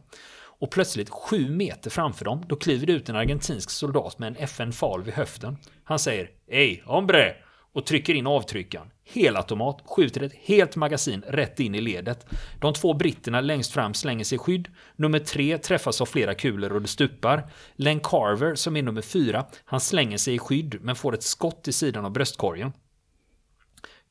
Och 0.60 0.72
plötsligt, 0.72 1.10
sju 1.10 1.50
meter 1.50 1.90
framför 1.90 2.25
dem, 2.25 2.44
då 2.48 2.56
kliver 2.56 2.88
det 2.88 2.94
ut 2.94 3.10
en 3.10 3.16
argentinsk 3.16 3.69
soldat 3.69 4.19
med 4.19 4.28
en 4.28 4.36
FN-fal 4.36 5.04
vid 5.04 5.13
höften. 5.13 5.57
Han 5.84 6.00
säger 6.00 6.30
Ey, 6.48 6.81
hombre! 6.86 7.36
Och 7.75 7.86
trycker 7.86 8.13
in 8.13 8.27
avtryckaren. 8.27 8.88
Helautomat, 9.04 9.81
skjuter 9.86 10.24
ett 10.24 10.33
helt 10.33 10.75
magasin 10.75 11.24
rätt 11.27 11.60
in 11.60 11.75
i 11.75 11.81
ledet. 11.81 12.25
De 12.60 12.74
två 12.74 12.94
britterna 12.94 13.42
längst 13.42 13.72
fram 13.72 13.94
slänger 13.94 14.24
sig 14.24 14.36
i 14.36 14.39
skydd. 14.39 14.68
Nummer 14.95 15.19
tre 15.19 15.57
träffas 15.57 16.01
av 16.01 16.06
flera 16.06 16.33
kulor 16.33 16.74
och 16.74 16.81
det 16.81 16.88
stupar. 16.88 17.51
Len 17.75 18.00
Carver, 18.00 18.56
som 18.56 18.77
är 18.77 18.81
nummer 18.81 19.01
fyra, 19.01 19.45
han 19.66 19.80
slänger 19.80 20.18
sig 20.18 20.36
i 20.36 20.39
skydd 20.39 20.77
men 20.81 20.95
får 20.95 21.13
ett 21.13 21.24
skott 21.24 21.68
i 21.68 21.72
sidan 21.74 22.06
av 22.06 22.12
bröstkorgen. 22.12 22.72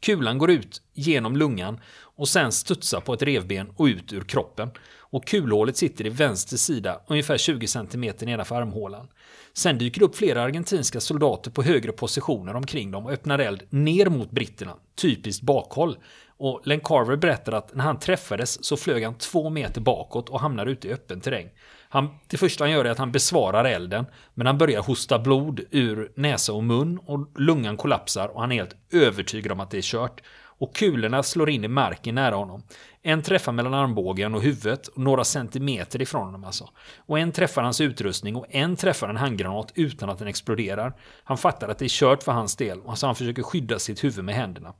Kulan 0.00 0.38
går 0.38 0.50
ut 0.50 0.82
genom 0.92 1.36
lungan 1.36 1.80
och 2.16 2.28
sen 2.28 2.52
studsa 2.52 3.00
på 3.00 3.14
ett 3.14 3.22
revben 3.22 3.72
och 3.76 3.84
ut 3.84 4.12
ur 4.12 4.20
kroppen. 4.20 4.70
Och 4.98 5.26
kulhålet 5.26 5.76
sitter 5.76 6.06
i 6.06 6.08
vänster 6.08 6.56
sida 6.56 7.00
ungefär 7.06 7.38
20 7.38 7.66
cm 7.66 8.12
nedanför 8.20 8.54
armhålan. 8.54 9.08
Sen 9.52 9.78
dyker 9.78 10.00
det 10.00 10.04
upp 10.04 10.16
flera 10.16 10.42
argentinska 10.42 11.00
soldater 11.00 11.50
på 11.50 11.62
högre 11.62 11.92
positioner 11.92 12.56
omkring 12.56 12.90
dem 12.90 13.06
och 13.06 13.12
öppnar 13.12 13.38
eld 13.38 13.62
ner 13.70 14.06
mot 14.06 14.30
britterna, 14.30 14.76
typiskt 14.94 15.42
bakhåll. 15.42 15.96
Och 16.36 16.60
Len 16.64 16.80
Carver 16.80 17.16
berättar 17.16 17.52
att 17.52 17.74
när 17.74 17.84
han 17.84 17.98
träffades 17.98 18.64
så 18.64 18.76
flög 18.76 19.04
han 19.04 19.14
två 19.14 19.50
meter 19.50 19.80
bakåt 19.80 20.28
och 20.28 20.40
hamnar 20.40 20.66
ute 20.66 20.88
i 20.88 20.92
öppen 20.92 21.20
terräng. 21.20 21.50
Han, 21.88 22.08
det 22.28 22.36
första 22.36 22.64
han 22.64 22.70
gör 22.70 22.84
är 22.84 22.90
att 22.90 22.98
han 22.98 23.12
besvarar 23.12 23.64
elden, 23.64 24.06
men 24.34 24.46
han 24.46 24.58
börjar 24.58 24.82
hosta 24.82 25.18
blod 25.18 25.60
ur 25.70 26.12
näsa 26.14 26.52
och 26.52 26.64
mun 26.64 26.98
och 27.06 27.40
lungan 27.40 27.76
kollapsar 27.76 28.28
och 28.28 28.40
han 28.40 28.52
är 28.52 28.56
helt 28.56 28.76
övertygad 28.90 29.52
om 29.52 29.60
att 29.60 29.70
det 29.70 29.78
är 29.78 29.82
kört. 29.82 30.20
Och 30.58 30.74
kulorna 30.74 31.22
slår 31.22 31.50
in 31.50 31.64
i 31.64 31.68
marken 31.68 32.14
nära 32.14 32.34
honom. 32.34 32.62
En 33.02 33.22
träffar 33.22 33.52
mellan 33.52 33.74
armbågen 33.74 34.34
och 34.34 34.42
huvudet, 34.42 34.88
några 34.96 35.24
centimeter 35.24 36.02
ifrån 36.02 36.24
honom 36.24 36.44
alltså. 36.44 36.70
Och 36.96 37.18
en 37.18 37.32
träffar 37.32 37.62
hans 37.62 37.80
utrustning 37.80 38.36
och 38.36 38.46
en 38.48 38.76
träffar 38.76 39.08
en 39.08 39.16
handgranat 39.16 39.72
utan 39.74 40.10
att 40.10 40.18
den 40.18 40.28
exploderar. 40.28 40.94
Han 41.24 41.38
fattar 41.38 41.68
att 41.68 41.78
det 41.78 41.84
är 41.84 41.88
kört 41.88 42.22
för 42.22 42.32
hans 42.32 42.56
del, 42.56 42.80
och 42.80 42.90
alltså 42.90 43.06
han 43.06 43.14
försöker 43.14 43.42
skydda 43.42 43.78
sitt 43.78 44.04
huvud 44.04 44.24
med 44.24 44.34
händerna. 44.34 44.74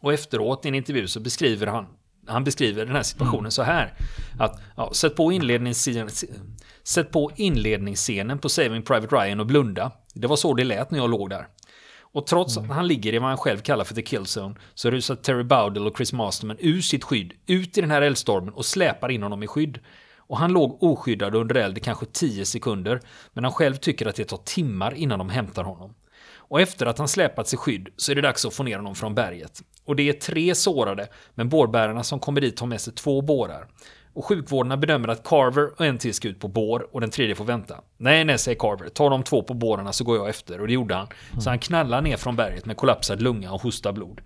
Och 0.00 0.12
efteråt 0.12 0.64
i 0.64 0.68
en 0.68 0.74
intervju 0.74 1.08
så 1.08 1.20
beskriver 1.20 1.66
han 1.66 1.86
han 2.28 2.44
beskriver 2.44 2.86
den 2.86 2.96
här 2.96 3.02
situationen 3.02 3.50
så 3.50 3.62
här. 3.62 3.94
Att, 4.38 4.60
ja, 4.76 4.90
sätt, 4.92 5.16
på 5.16 5.32
inledningsscenen, 5.32 6.08
sätt 6.82 7.10
på 7.10 7.30
inledningsscenen 7.36 8.38
på 8.38 8.48
Saving 8.48 8.82
Private 8.82 9.16
Ryan 9.16 9.40
och 9.40 9.46
blunda. 9.46 9.92
Det 10.14 10.26
var 10.26 10.36
så 10.36 10.54
det 10.54 10.64
lät 10.64 10.90
när 10.90 10.98
jag 10.98 11.10
låg 11.10 11.30
där. 11.30 11.46
Och 12.12 12.26
trots 12.26 12.56
att 12.56 12.66
han 12.66 12.86
ligger 12.86 13.14
i 13.14 13.18
vad 13.18 13.28
han 13.28 13.38
själv 13.38 13.58
kallar 13.58 13.84
för 13.84 13.94
the 13.94 14.02
kill 14.02 14.24
zone 14.38 14.54
så 14.74 14.90
rusar 14.90 15.14
Terry 15.14 15.42
Bowdell 15.42 15.86
och 15.86 15.96
Chris 15.96 16.12
Masterman 16.12 16.56
ur 16.60 16.80
sitt 16.80 17.04
skydd, 17.04 17.32
ut 17.46 17.78
i 17.78 17.80
den 17.80 17.90
här 17.90 18.02
eldstormen 18.02 18.54
och 18.54 18.66
släpar 18.66 19.10
in 19.10 19.22
honom 19.22 19.42
i 19.42 19.46
skydd. 19.46 19.78
Och 20.16 20.38
han 20.38 20.52
låg 20.52 20.82
oskyddad 20.82 21.34
under 21.34 21.54
eld 21.54 21.78
i 21.78 21.80
kanske 21.80 22.06
10 22.06 22.44
sekunder, 22.44 23.00
men 23.32 23.44
han 23.44 23.52
själv 23.52 23.74
tycker 23.74 24.06
att 24.06 24.16
det 24.16 24.24
tar 24.24 24.36
timmar 24.36 24.94
innan 24.94 25.18
de 25.18 25.30
hämtar 25.30 25.64
honom. 25.64 25.94
Och 26.48 26.60
efter 26.60 26.86
att 26.86 26.98
han 26.98 27.08
släpats 27.08 27.54
i 27.54 27.56
skydd 27.56 27.88
så 27.96 28.12
är 28.12 28.16
det 28.16 28.22
dags 28.22 28.44
att 28.44 28.54
få 28.54 28.62
ner 28.62 28.76
honom 28.76 28.94
från 28.94 29.14
berget. 29.14 29.62
Och 29.84 29.96
det 29.96 30.08
är 30.08 30.12
tre 30.12 30.54
sårade, 30.54 31.08
men 31.34 31.48
bårbärarna 31.48 32.02
som 32.02 32.20
kommer 32.20 32.40
dit 32.40 32.60
har 32.60 32.66
med 32.66 32.80
sig 32.80 32.92
två 32.92 33.22
bårar. 33.22 33.68
Och 34.18 34.24
sjukvårdarna 34.24 34.76
bedömer 34.76 35.08
att 35.08 35.22
Carver 35.24 35.70
och 35.76 35.86
en 35.86 35.98
till 35.98 36.14
ska 36.14 36.28
ut 36.28 36.40
på 36.40 36.48
bår 36.48 36.88
och 36.92 37.00
den 37.00 37.10
tredje 37.10 37.34
får 37.34 37.44
vänta. 37.44 37.80
Nej, 37.96 38.24
nej, 38.24 38.38
säger 38.38 38.58
Carver. 38.58 38.88
Ta 38.88 39.08
de 39.08 39.22
två 39.22 39.42
på 39.42 39.54
bårarna 39.54 39.92
så 39.92 40.04
går 40.04 40.16
jag 40.16 40.28
efter. 40.28 40.60
Och 40.60 40.66
det 40.66 40.72
gjorde 40.72 40.94
han. 40.94 41.06
Så 41.40 41.50
han 41.50 41.58
knallar 41.58 42.02
ner 42.02 42.16
från 42.16 42.36
berget 42.36 42.66
med 42.66 42.76
kollapsad 42.76 43.22
lunga 43.22 43.52
och 43.52 43.62
hostar 43.62 43.92
blod. 43.92 44.20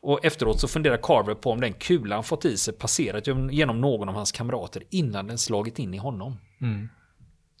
Och 0.00 0.24
efteråt 0.24 0.60
så 0.60 0.68
funderar 0.68 0.96
Carver 0.96 1.34
på 1.34 1.50
om 1.50 1.60
den 1.60 1.72
kulan 1.72 2.24
fått 2.24 2.44
i 2.44 2.56
sig 2.56 2.74
passerat 2.74 3.26
genom 3.50 3.80
någon 3.80 4.08
av 4.08 4.14
hans 4.14 4.32
kamrater 4.32 4.82
innan 4.90 5.26
den 5.26 5.38
slagit 5.38 5.78
in 5.78 5.94
i 5.94 5.98
honom. 5.98 6.36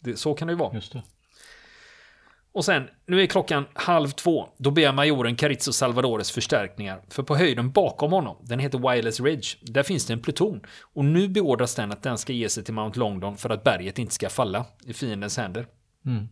Det, 0.00 0.16
så 0.16 0.34
kan 0.34 0.48
det 0.48 0.52
ju 0.52 0.58
vara. 0.58 0.74
Just 0.74 0.92
det. 0.92 1.02
Och 2.52 2.64
sen, 2.64 2.88
nu 3.06 3.22
är 3.22 3.26
klockan 3.26 3.64
halv 3.72 4.08
två. 4.08 4.48
Då 4.58 4.70
ber 4.70 4.92
majoren 4.92 5.36
Carizzo 5.36 5.72
Salvadores 5.72 6.30
förstärkningar. 6.30 7.02
För 7.08 7.22
på 7.22 7.36
höjden 7.36 7.70
bakom 7.70 8.12
honom, 8.12 8.36
den 8.42 8.58
heter 8.58 8.78
Wireless 8.78 9.20
Ridge, 9.20 9.48
där 9.60 9.82
finns 9.82 10.06
det 10.06 10.12
en 10.12 10.22
pluton. 10.22 10.60
Och 10.94 11.04
nu 11.04 11.28
beordras 11.28 11.74
den 11.74 11.92
att 11.92 12.02
den 12.02 12.18
ska 12.18 12.32
ge 12.32 12.48
sig 12.48 12.64
till 12.64 12.74
Mount 12.74 12.98
Longdon 12.98 13.36
för 13.36 13.50
att 13.50 13.64
berget 13.64 13.98
inte 13.98 14.14
ska 14.14 14.28
falla 14.28 14.64
i 14.86 14.92
fiendens 14.92 15.36
händer. 15.36 15.66
Mm. 16.06 16.28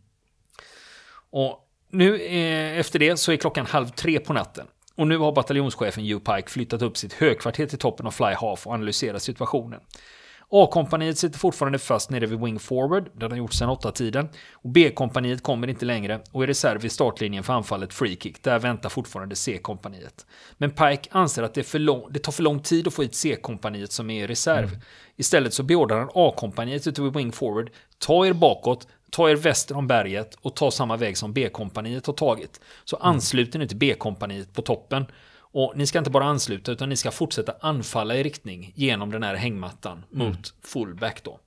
Och 1.30 1.58
nu 1.90 2.20
eh, 2.20 2.78
efter 2.78 2.98
det 2.98 3.16
så 3.16 3.32
är 3.32 3.37
klockan 3.37 3.66
halv 3.66 3.88
tre 3.88 4.20
på 4.20 4.32
natten. 4.32 4.66
Och 4.94 5.06
nu 5.06 5.18
har 5.18 5.32
bataljonschefen 5.32 6.04
Hugh 6.04 6.34
Pike 6.34 6.50
flyttat 6.50 6.82
upp 6.82 6.96
sitt 6.96 7.12
högkvarter 7.12 7.66
till 7.66 7.78
toppen 7.78 8.06
av 8.06 8.10
Fly 8.10 8.34
Half 8.34 8.66
och 8.66 8.75
analyserar 8.75 9.18
situationen. 9.18 9.80
A-kompaniet 10.50 11.18
sitter 11.18 11.38
fortfarande 11.38 11.78
fast 11.78 12.10
nere 12.10 12.26
vid 12.26 12.40
Wing 12.40 12.58
Forward, 12.58 13.10
där 13.14 13.28
de 13.28 13.38
gjort 13.38 13.52
sedan 13.52 13.68
åtta 13.68 13.92
tiden. 13.92 14.28
Och 14.52 14.70
B-kompaniet 14.70 15.42
kommer 15.42 15.68
inte 15.68 15.84
längre 15.84 16.20
och 16.32 16.42
är 16.42 16.46
reserv 16.46 16.84
i 16.84 16.88
startlinjen 16.88 17.44
för 17.44 17.52
anfallet 17.52 17.94
Free 17.94 18.16
Kick. 18.16 18.42
Där 18.42 18.58
väntar 18.58 18.88
fortfarande 18.88 19.36
C-kompaniet. 19.36 20.26
Men 20.56 20.70
Pike 20.70 21.08
anser 21.10 21.42
att 21.42 21.54
det, 21.54 21.62
för 21.62 21.78
lång, 21.78 22.06
det 22.10 22.18
tar 22.18 22.32
för 22.32 22.42
lång 22.42 22.60
tid 22.60 22.86
att 22.86 22.94
få 22.94 23.02
hit 23.02 23.14
C-kompaniet 23.14 23.92
som 23.92 24.10
är 24.10 24.24
i 24.24 24.26
reserv. 24.26 24.68
Mm. 24.68 24.80
Istället 25.16 25.54
så 25.54 25.62
beordrar 25.62 25.98
han 25.98 26.10
A-kompaniet 26.14 26.86
ute 26.86 27.02
vid 27.02 27.14
Wing 27.14 27.32
Forward. 27.32 27.70
Ta 27.98 28.26
er 28.26 28.32
bakåt, 28.32 28.86
ta 29.10 29.30
er 29.30 29.36
väster 29.36 29.76
om 29.76 29.86
berget 29.86 30.34
och 30.40 30.56
ta 30.56 30.70
samma 30.70 30.96
väg 30.96 31.18
som 31.18 31.32
B-kompaniet 31.32 32.06
har 32.06 32.14
tagit. 32.14 32.60
Så 32.84 32.96
ansluter 32.96 33.58
ni 33.58 33.68
till 33.68 33.76
B-kompaniet 33.76 34.54
på 34.54 34.62
toppen. 34.62 35.06
Och 35.52 35.72
ni 35.76 35.86
ska 35.86 35.98
inte 35.98 36.10
bara 36.10 36.24
ansluta 36.24 36.72
utan 36.72 36.88
ni 36.88 36.96
ska 36.96 37.10
fortsätta 37.10 37.54
anfalla 37.60 38.16
i 38.16 38.22
riktning 38.22 38.72
genom 38.74 39.10
den 39.10 39.22
här 39.22 39.34
hängmattan 39.34 40.04
mm. 40.14 40.26
mot 40.26 40.54
fullback 40.62 41.24
då. 41.24 41.40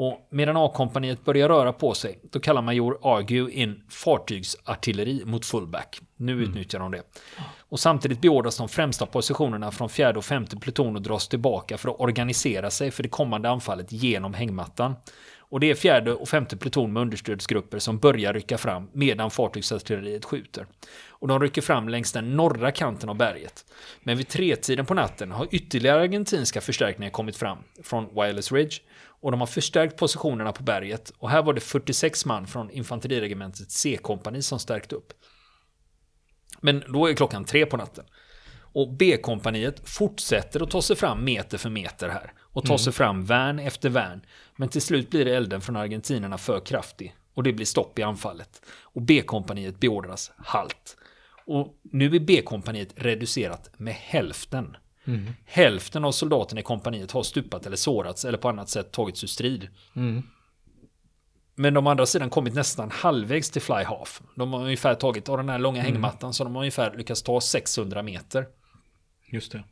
Och 0.00 0.28
medan 0.30 0.56
A-kompaniet 0.56 1.24
börjar 1.24 1.48
röra 1.48 1.72
på 1.72 1.94
sig, 1.94 2.18
då 2.22 2.40
kallar 2.40 2.62
major 2.62 2.98
Argue 3.02 3.50
in 3.50 3.82
fartygsartilleri 3.88 5.22
mot 5.24 5.46
fullback. 5.46 6.00
Nu 6.16 6.32
mm. 6.32 6.44
utnyttjar 6.44 6.78
de 6.78 6.90
det. 6.90 7.02
Och 7.58 7.80
samtidigt 7.80 8.20
beordras 8.20 8.56
de 8.56 8.68
främsta 8.68 9.06
positionerna 9.06 9.70
från 9.70 9.88
fjärde 9.88 10.18
och 10.18 10.24
femte 10.24 10.56
pluton 10.56 10.96
att 10.96 11.04
dras 11.04 11.28
tillbaka 11.28 11.78
för 11.78 11.88
att 11.88 12.00
organisera 12.00 12.70
sig 12.70 12.90
för 12.90 13.02
det 13.02 13.08
kommande 13.08 13.50
anfallet 13.50 13.92
genom 13.92 14.34
hängmattan. 14.34 14.94
Och 15.50 15.60
det 15.60 15.70
är 15.70 15.74
fjärde 15.74 16.14
och 16.14 16.28
femte 16.28 16.56
pluton 16.56 16.92
med 16.92 17.00
understödsgrupper 17.00 17.78
som 17.78 17.98
börjar 17.98 18.32
rycka 18.32 18.58
fram 18.58 18.90
medan 18.92 19.30
fartygsartilleriet 19.30 20.24
skjuter. 20.24 20.66
Och 21.08 21.28
de 21.28 21.40
rycker 21.40 21.62
fram 21.62 21.88
längs 21.88 22.12
den 22.12 22.36
norra 22.36 22.70
kanten 22.70 23.08
av 23.08 23.16
berget. 23.16 23.64
Men 24.00 24.16
vid 24.16 24.28
tretiden 24.28 24.86
på 24.86 24.94
natten 24.94 25.30
har 25.30 25.48
ytterligare 25.50 26.00
argentinska 26.00 26.60
förstärkningar 26.60 27.10
kommit 27.10 27.36
fram 27.36 27.58
från 27.82 28.14
Wireless 28.14 28.52
Ridge. 28.52 28.76
Och 29.20 29.30
de 29.30 29.40
har 29.40 29.46
förstärkt 29.46 29.96
positionerna 29.96 30.52
på 30.52 30.62
berget. 30.62 31.12
Och 31.18 31.30
här 31.30 31.42
var 31.42 31.52
det 31.52 31.60
46 31.60 32.26
man 32.26 32.46
från 32.46 32.70
infanteriregementet 32.70 33.70
C-kompani 33.70 34.42
som 34.42 34.58
stärkt 34.58 34.92
upp. 34.92 35.12
Men 36.60 36.84
då 36.88 37.06
är 37.06 37.14
klockan 37.14 37.44
tre 37.44 37.66
på 37.66 37.76
natten. 37.76 38.04
Och 38.72 38.96
B-kompaniet 38.96 39.88
fortsätter 39.88 40.62
att 40.62 40.70
ta 40.70 40.82
sig 40.82 40.96
fram 40.96 41.24
meter 41.24 41.58
för 41.58 41.70
meter 41.70 42.08
här. 42.08 42.32
Och 42.58 42.64
ta 42.64 42.72
mm. 42.72 42.78
sig 42.78 42.92
fram 42.92 43.24
värn 43.24 43.58
efter 43.58 43.88
värn. 43.88 44.20
Men 44.56 44.68
till 44.68 44.82
slut 44.82 45.10
blir 45.10 45.26
elden 45.26 45.60
från 45.60 45.76
argentinerna 45.76 46.38
för 46.38 46.60
kraftig. 46.60 47.14
Och 47.34 47.42
det 47.42 47.52
blir 47.52 47.66
stopp 47.66 47.98
i 47.98 48.02
anfallet. 48.02 48.62
Och 48.82 49.02
B-kompaniet 49.02 49.80
beordras 49.80 50.32
halt. 50.36 50.96
Och 51.46 51.74
nu 51.82 52.16
är 52.16 52.20
B-kompaniet 52.20 52.92
reducerat 52.96 53.70
med 53.76 53.94
hälften. 53.94 54.76
Mm. 55.04 55.26
Hälften 55.44 56.04
av 56.04 56.12
soldaterna 56.12 56.60
i 56.60 56.64
kompaniet 56.64 57.12
har 57.12 57.22
stupat 57.22 57.66
eller 57.66 57.76
sårats 57.76 58.24
eller 58.24 58.38
på 58.38 58.48
annat 58.48 58.68
sätt 58.68 58.92
tagits 58.92 59.24
ur 59.24 59.28
strid. 59.28 59.68
Mm. 59.96 60.22
Men 61.54 61.74
de 61.74 61.86
andra 61.86 62.06
sidan 62.06 62.30
kommit 62.30 62.54
nästan 62.54 62.90
halvvägs 62.90 63.50
till 63.50 63.62
fly 63.62 63.82
half. 63.82 64.22
De 64.34 64.52
har 64.52 64.60
ungefär 64.60 64.94
tagit 64.94 65.28
av 65.28 65.36
den 65.36 65.48
här 65.48 65.58
långa 65.58 65.80
mm. 65.80 65.92
hängmattan 65.92 66.34
så 66.34 66.44
de 66.44 66.54
har 66.54 66.62
ungefär 66.62 66.96
lyckats 66.96 67.22
ta 67.22 67.40
600 67.40 68.02
meter. 68.02 68.46
Just 69.32 69.52
det. 69.52 69.64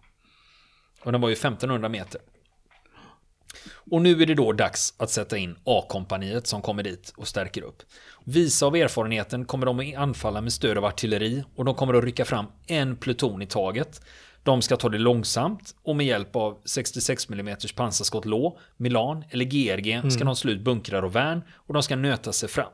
Och 1.03 1.13
den 1.13 1.21
var 1.21 1.29
ju 1.29 1.33
1500 1.33 1.89
meter. 1.89 2.21
Och 3.91 4.03
nu 4.03 4.23
är 4.23 4.27
det 4.27 4.35
då 4.35 4.53
dags 4.53 4.95
att 4.97 5.11
sätta 5.11 5.39
in 5.39 5.57
A-kompaniet 5.65 6.47
som 6.47 6.63
kommer 6.63 6.83
dit 6.83 7.13
och 7.17 7.29
stärker 7.29 7.63
upp. 7.63 7.83
Visa 8.25 8.67
av 8.67 8.77
erfarenheten 8.77 9.45
kommer 9.45 9.67
de 9.67 9.81
att 9.81 9.97
anfalla 9.97 10.41
med 10.41 10.53
stöd 10.53 10.79
av 10.79 10.85
artilleri 10.85 11.45
och 11.57 11.65
de 11.65 11.75
kommer 11.75 11.95
att 11.95 12.05
rycka 12.05 12.25
fram 12.25 12.47
en 12.67 12.97
pluton 12.97 13.43
i 13.43 13.47
taget. 13.47 14.01
De 14.43 14.63
ska 14.63 14.77
ta 14.77 14.89
det 14.89 14.99
långsamt 14.99 15.75
och 15.83 15.97
med 15.97 16.07
hjälp 16.07 16.37
av 16.37 16.59
66 16.65 17.31
mm 17.31 17.57
pansarskott 17.77 18.25
Lå, 18.25 18.59
Milan 18.77 19.25
eller 19.31 19.45
GRG 19.45 19.99
ska 19.99 20.21
mm. 20.21 20.27
de 20.27 20.37
slå 20.37 20.53
ut 20.53 20.61
bunkrar 20.61 21.03
och 21.03 21.17
värn 21.17 21.43
och 21.55 21.75
de 21.75 21.83
ska 21.83 21.97
nöta 21.97 22.33
sig 22.33 22.49
fram. 22.49 22.73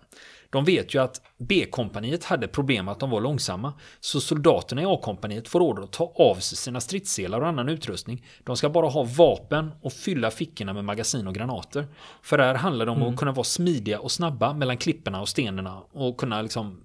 De 0.52 0.64
vet 0.64 0.94
ju 0.94 1.02
att 1.02 1.20
B-kompaniet 1.38 2.24
hade 2.24 2.48
problem 2.48 2.88
att 2.88 3.00
de 3.00 3.10
var 3.10 3.20
långsamma, 3.20 3.72
så 4.00 4.20
soldaterna 4.20 4.82
i 4.82 4.84
A-kompaniet 4.84 5.48
får 5.48 5.60
order 5.60 5.82
att 5.82 5.92
ta 5.92 6.12
av 6.16 6.34
sig 6.34 6.58
sina 6.58 6.80
stridsselar 6.80 7.40
och 7.40 7.46
annan 7.46 7.68
utrustning. 7.68 8.26
De 8.44 8.56
ska 8.56 8.68
bara 8.70 8.88
ha 8.88 9.02
vapen 9.04 9.70
och 9.82 9.92
fylla 9.92 10.30
fickorna 10.30 10.72
med 10.72 10.84
magasin 10.84 11.26
och 11.26 11.34
granater. 11.34 11.86
För 12.22 12.38
här 12.38 12.54
handlar 12.54 12.86
det 12.86 12.92
om 12.92 12.98
mm. 12.98 13.12
att 13.12 13.18
kunna 13.18 13.32
vara 13.32 13.44
smidiga 13.44 14.00
och 14.00 14.12
snabba 14.12 14.54
mellan 14.54 14.76
klipporna 14.76 15.20
och 15.20 15.28
stenarna 15.28 15.82
och 15.92 16.16
kunna 16.16 16.42
liksom 16.42 16.84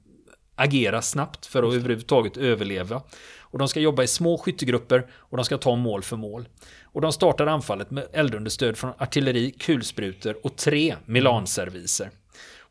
agera 0.55 1.01
snabbt 1.01 1.45
för 1.45 1.63
att 1.63 1.73
överhuvudtaget 1.73 2.37
överleva. 2.37 3.01
Och 3.39 3.59
de 3.59 3.67
ska 3.67 3.79
jobba 3.79 4.03
i 4.03 4.07
små 4.07 4.37
skyttegrupper 4.37 5.07
och 5.13 5.37
de 5.37 5.45
ska 5.45 5.57
ta 5.57 5.75
mål 5.75 6.03
för 6.03 6.17
mål. 6.17 6.47
Och 6.83 7.01
de 7.01 7.11
startar 7.11 7.47
anfallet 7.47 7.91
med 7.91 8.07
eldunderstöd 8.13 8.77
från 8.77 8.91
artilleri, 8.97 9.51
kulsprutor 9.51 10.37
och 10.43 10.55
tre 10.55 10.95
Milanserviser. 11.05 12.09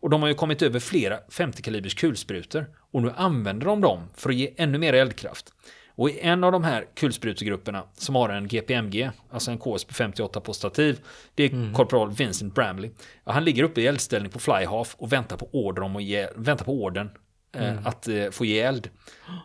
Och 0.00 0.10
de 0.10 0.22
har 0.22 0.28
ju 0.28 0.34
kommit 0.34 0.62
över 0.62 0.80
flera 0.80 1.18
50 1.28 1.62
kalibers 1.62 1.94
kulsprutor 1.94 2.66
och 2.92 3.02
nu 3.02 3.12
använder 3.16 3.66
de 3.66 3.80
dem 3.80 4.08
för 4.14 4.30
att 4.30 4.36
ge 4.36 4.54
ännu 4.56 4.78
mer 4.78 4.92
eldkraft. 4.92 5.52
Och 5.96 6.10
i 6.10 6.20
en 6.20 6.44
av 6.44 6.52
de 6.52 6.64
här 6.64 6.86
kulsprutegrupperna 6.94 7.84
som 7.94 8.14
har 8.14 8.28
en 8.28 8.48
GPMG, 8.48 9.10
alltså 9.30 9.50
en 9.50 9.58
KSP 9.58 9.94
58 9.94 10.40
på 10.40 10.52
stativ, 10.52 11.00
det 11.34 11.44
är 11.44 11.50
mm. 11.50 11.74
korpral 11.74 12.10
Vincent 12.10 12.54
Bramley. 12.54 12.90
Ja, 13.24 13.32
han 13.32 13.44
ligger 13.44 13.62
uppe 13.62 13.80
i 13.80 13.86
eldställning 13.86 14.32
på 14.32 14.38
flyhalf 14.38 14.94
och 14.98 15.12
väntar 15.12 15.36
på 15.36 15.48
order 15.52 15.82
om 15.82 15.96
att 15.96 16.02
ge, 16.02 16.28
väntar 16.36 16.64
på 16.64 16.72
orden 16.72 17.10
eh, 17.52 17.68
mm. 17.72 17.86
att 17.86 18.08
eh, 18.08 18.30
få 18.30 18.44
ge 18.44 18.60
eld. 18.60 18.90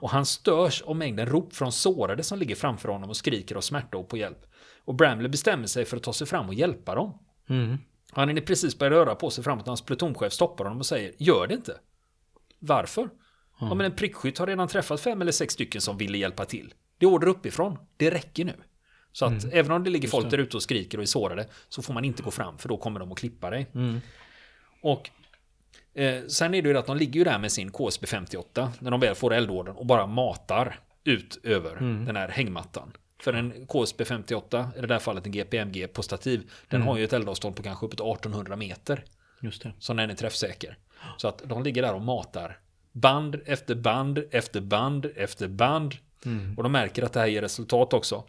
Och 0.01 0.09
han 0.09 0.25
störs 0.25 0.81
av 0.81 0.95
mängden 0.95 1.25
rop 1.25 1.55
från 1.55 1.71
sårade 1.71 2.23
som 2.23 2.39
ligger 2.39 2.55
framför 2.55 2.89
honom 2.89 3.09
och 3.09 3.17
skriker 3.17 3.55
av 3.55 3.61
smärta 3.61 3.97
och 3.97 4.09
på 4.09 4.17
hjälp. 4.17 4.45
Och 4.85 4.95
Bramley 4.95 5.29
bestämmer 5.29 5.67
sig 5.67 5.85
för 5.85 5.97
att 5.97 6.03
ta 6.03 6.13
sig 6.13 6.27
fram 6.27 6.47
och 6.47 6.53
hjälpa 6.53 6.95
dem. 6.95 7.17
Mm. 7.49 7.77
Han 8.11 8.37
är 8.37 8.41
precis 8.41 8.77
börjat 8.77 8.91
röra 8.91 9.15
på 9.15 9.29
sig 9.29 9.43
framåt. 9.43 9.67
Hans 9.67 9.81
plutonchef 9.81 10.33
stoppar 10.33 10.63
honom 10.63 10.79
och 10.79 10.85
säger 10.85 11.13
Gör 11.17 11.47
det 11.47 11.53
inte. 11.53 11.77
Varför? 12.59 13.01
Mm. 13.01 13.13
Ja, 13.59 13.73
men 13.73 13.85
en 13.85 13.95
prickskytt 13.95 14.37
har 14.37 14.47
redan 14.47 14.67
träffat 14.67 15.01
fem 15.01 15.21
eller 15.21 15.31
sex 15.31 15.53
stycken 15.53 15.81
som 15.81 15.97
ville 15.97 16.17
hjälpa 16.17 16.45
till. 16.45 16.73
Det 16.97 17.05
är 17.05 17.09
order 17.09 17.27
uppifrån. 17.27 17.77
Det 17.97 18.11
räcker 18.11 18.45
nu. 18.45 18.53
Så 19.11 19.25
att 19.25 19.43
mm. 19.43 19.57
även 19.57 19.71
om 19.71 19.83
det 19.83 19.89
ligger 19.89 20.07
folk 20.07 20.29
där 20.29 20.37
ute 20.37 20.57
och 20.57 20.63
skriker 20.63 20.97
och 20.97 21.01
är 21.01 21.07
sårade 21.07 21.47
så 21.69 21.81
får 21.81 21.93
man 21.93 22.05
inte 22.05 22.23
gå 22.23 22.31
fram 22.31 22.57
för 22.57 22.69
då 22.69 22.77
kommer 22.77 22.99
de 22.99 23.11
att 23.11 23.17
klippa 23.17 23.49
dig. 23.49 23.67
Mm. 23.73 24.01
Och 24.81 25.09
eh, 25.93 26.25
sen 26.27 26.53
är 26.53 26.61
det 26.61 26.69
ju 26.69 26.77
att 26.77 26.85
de 26.85 26.97
ligger 26.97 27.17
ju 27.17 27.23
där 27.23 27.39
med 27.39 27.51
sin 27.51 27.71
KSB 27.71 28.07
58 28.07 28.71
när 28.79 28.91
de 28.91 28.99
väl 28.99 29.15
får 29.15 29.33
eldorden 29.33 29.75
och 29.75 29.85
bara 29.85 30.07
matar 30.07 30.79
ut 31.03 31.39
över 31.43 31.71
mm. 31.77 32.05
den 32.05 32.15
här 32.15 32.27
hängmattan. 32.27 32.93
För 33.21 33.33
en 33.33 33.67
KSB 33.67 34.05
58, 34.05 34.71
i 34.77 34.81
det 34.81 34.87
där 34.87 34.99
fallet 34.99 35.25
en 35.25 35.31
GPMG 35.31 35.87
på 35.87 36.03
stativ, 36.03 36.51
den 36.67 36.81
mm. 36.81 36.87
har 36.87 36.97
ju 36.97 37.03
ett 37.03 37.13
eldavstånd 37.13 37.55
på 37.55 37.63
kanske 37.63 37.85
uppåt 37.85 38.17
1800 38.17 38.55
meter. 38.55 39.03
Just 39.41 39.63
det. 39.63 39.73
Så 39.79 39.93
den 39.93 40.09
är 40.09 40.15
träffsäker. 40.15 40.77
Så 41.17 41.27
att 41.27 41.41
de 41.45 41.63
ligger 41.63 41.81
där 41.81 41.93
och 41.93 42.01
matar 42.01 42.59
band 42.91 43.41
efter 43.45 43.75
band 43.75 44.23
efter 44.31 44.61
band 44.61 45.05
efter 45.15 45.47
band. 45.47 45.95
Mm. 46.25 46.53
Och 46.57 46.63
de 46.63 46.71
märker 46.71 47.03
att 47.03 47.13
det 47.13 47.19
här 47.19 47.27
ger 47.27 47.41
resultat 47.41 47.93
också. 47.93 48.23